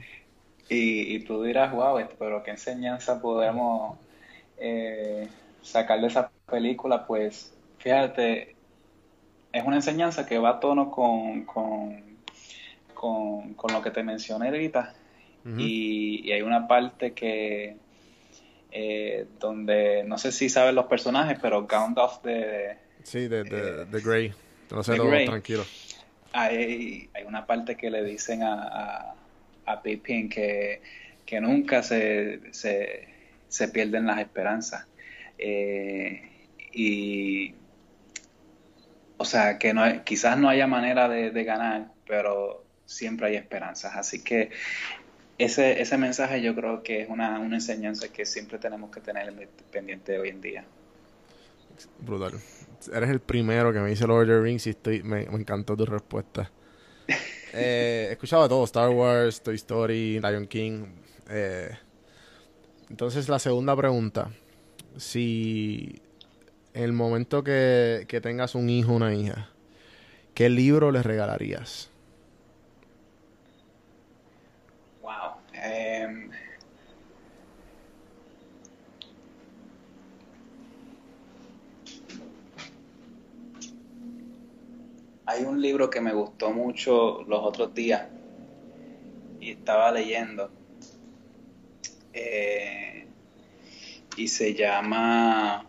[0.68, 3.98] Y, y tú dirás, wow, esto, pero qué enseñanza podemos
[4.56, 5.28] eh,
[5.62, 8.53] sacar de esa película, pues fíjate,
[9.54, 12.02] es una enseñanza que va a tono con, con,
[12.92, 14.94] con, con lo que te mencioné ahorita.
[15.58, 17.76] Y, y hay una parte que
[18.72, 24.00] eh, donde no sé si saben los personajes, pero Gandalf de Sí, de, de, de
[24.00, 24.32] Grey.
[24.70, 24.96] Lo sé
[25.26, 25.64] tranquilo.
[26.32, 29.14] hay, hay una parte que le dicen a, a,
[29.66, 30.80] a Pippin que,
[31.26, 33.06] que nunca se, se,
[33.48, 34.86] se pierden las esperanzas.
[35.38, 36.22] Eh,
[36.72, 37.54] y,
[39.24, 43.36] o sea, que no hay- quizás no haya manera de, de ganar, pero siempre hay
[43.36, 43.96] esperanzas.
[43.96, 44.50] Así que
[45.38, 49.32] ese, ese mensaje yo creo que es una, una enseñanza que siempre tenemos que tener
[49.72, 50.64] pendiente hoy en día.
[51.98, 52.32] Brutal.
[52.92, 55.76] Eres el primero que me dice Lord of the Rings y estoy, me, me encantó
[55.76, 56.50] tu respuesta.
[57.56, 60.86] Eh, he escuchado todo, Star Wars, Toy Story, Lion King.
[61.28, 61.70] eh,
[62.90, 64.30] entonces la segunda pregunta,
[64.96, 66.00] si
[66.74, 69.48] el momento que, que tengas un hijo o una hija,
[70.34, 71.88] ¿qué libro les regalarías?
[75.00, 75.38] Wow.
[75.52, 76.30] Em,
[85.26, 88.08] hay un libro que me gustó mucho los otros días
[89.40, 90.50] y estaba leyendo.
[92.12, 93.06] Eh,
[94.16, 95.66] y se llama,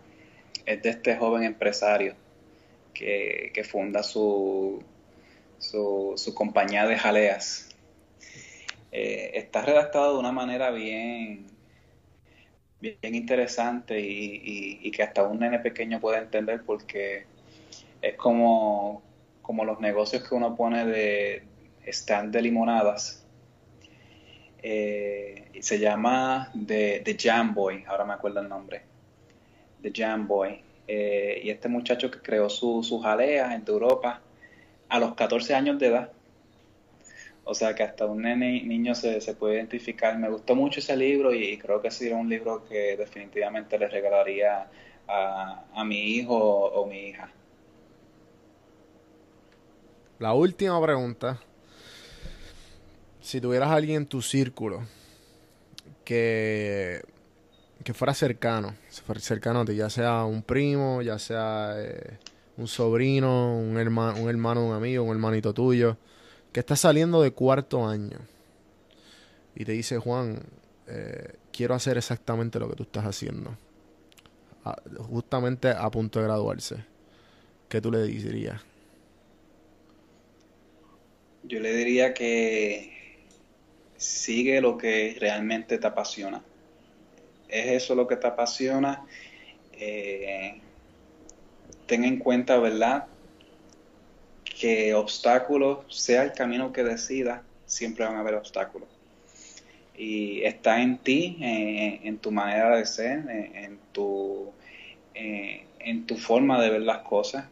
[0.66, 2.16] es de este joven empresario
[2.93, 4.84] que, que funda su,
[5.59, 7.70] su, compañía de jaleas.
[8.91, 11.45] Eh, está redactado de una manera bien,
[12.80, 17.26] bien interesante y, y- que hasta un nene pequeño puede entender porque
[18.01, 19.03] es como,
[19.41, 21.43] como los negocios que uno pone de
[21.88, 23.26] stand de limonadas.
[24.63, 28.95] Eh, se llama The, The Jam Boy, ahora me acuerdo el nombre.
[29.86, 30.60] The Jam Boy.
[30.88, 34.22] Eh, y este muchacho que creó su, su jalea en Europa
[34.90, 36.12] a los 14 años de edad.
[37.44, 40.18] O sea que hasta un nene, niño se, se puede identificar.
[40.18, 44.68] Me gustó mucho ese libro y creo que sería un libro que definitivamente le regalaría
[45.08, 47.32] a, a mi hijo o, o mi hija.
[50.18, 51.40] La última pregunta.
[53.22, 54.84] Si tuvieras a alguien en tu círculo
[56.04, 57.02] que
[57.86, 58.76] que fuera cercano,
[59.20, 62.18] cercano a ti, ya sea un primo, ya sea eh,
[62.58, 65.96] un sobrino, un hermano, un hermano un amigo, un hermanito tuyo,
[66.52, 68.18] que está saliendo de cuarto año
[69.56, 70.42] y te dice, Juan,
[70.88, 73.56] eh, quiero hacer exactamente lo que tú estás haciendo,
[75.08, 76.78] justamente a punto de graduarse,
[77.70, 78.64] ¿qué tú le dirías?
[81.44, 83.20] Yo le diría que
[83.96, 86.42] sigue lo que realmente te apasiona.
[87.56, 89.06] ¿Es eso lo que te apasiona?
[89.72, 90.60] Eh,
[91.86, 93.06] ten en cuenta, ¿verdad?
[94.43, 98.89] Que obstáculos, sea el camino que decidas, siempre van a haber obstáculos.
[99.97, 104.51] Y está en ti, en tu manera de ser, en, tu,
[105.14, 107.45] en tu forma de ver las cosas.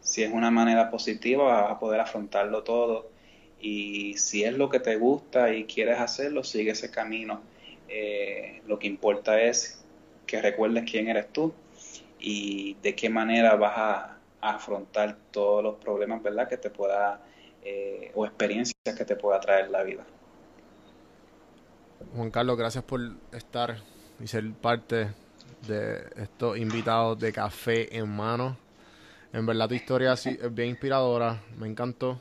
[0.00, 3.10] Si es una manera positiva, vas a poder afrontarlo todo.
[3.60, 7.42] Y si es lo que te gusta y quieres hacerlo, sigue ese camino.
[7.88, 9.84] Eh, lo que importa es
[10.26, 11.54] que recuerdes quién eres tú
[12.20, 16.48] y de qué manera vas a, afrontar todos los problemas, ¿verdad?
[16.48, 17.20] Que te pueda,
[17.64, 20.06] eh, o experiencias que te pueda traer la vida.
[22.14, 23.00] Juan Carlos, gracias por
[23.32, 23.78] estar
[24.20, 25.08] y ser parte
[25.66, 28.56] de estos invitados de Café en Mano.
[29.32, 32.20] En verdad tu historia es bien inspiradora, me encantó.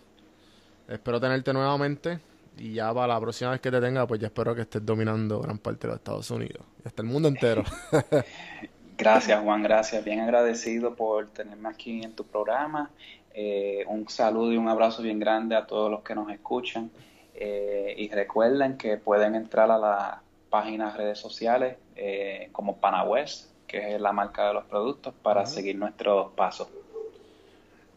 [0.87, 2.19] Espero tenerte nuevamente
[2.57, 5.39] y ya para la próxima vez que te tenga, pues ya espero que estés dominando
[5.39, 7.63] gran parte de los Estados Unidos y hasta el mundo entero.
[8.97, 10.03] Gracias, Juan, gracias.
[10.03, 12.89] Bien agradecido por tenerme aquí en tu programa.
[13.31, 16.89] Eh, un saludo y un abrazo bien grande a todos los que nos escuchan.
[17.35, 20.15] Eh, y recuerden que pueden entrar a las
[20.49, 25.77] páginas redes sociales eh, como PanaWest, que es la marca de los productos, para seguir
[25.77, 26.67] nuestros pasos.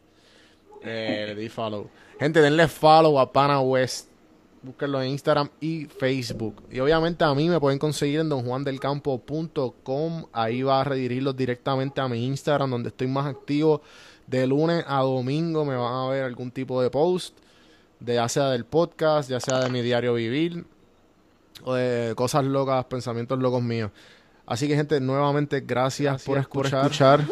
[0.83, 1.89] Eh, le di follow.
[2.19, 4.09] Gente, denle follow a Pana West.
[4.63, 6.63] Búsquenlo en Instagram y Facebook.
[6.71, 10.27] Y obviamente a mí me pueden conseguir en donjuandelcampo.com.
[10.33, 13.83] Ahí va a redirigirlos directamente a mi Instagram, donde estoy más activo.
[14.27, 17.39] De lunes a domingo me van a ver algún tipo de post.
[18.01, 20.65] De ya sea del podcast, ya sea de mi diario vivir.
[21.63, 23.91] O de cosas locas, pensamientos locos míos.
[24.47, 27.27] Así que, gente, nuevamente gracias, por escuchar.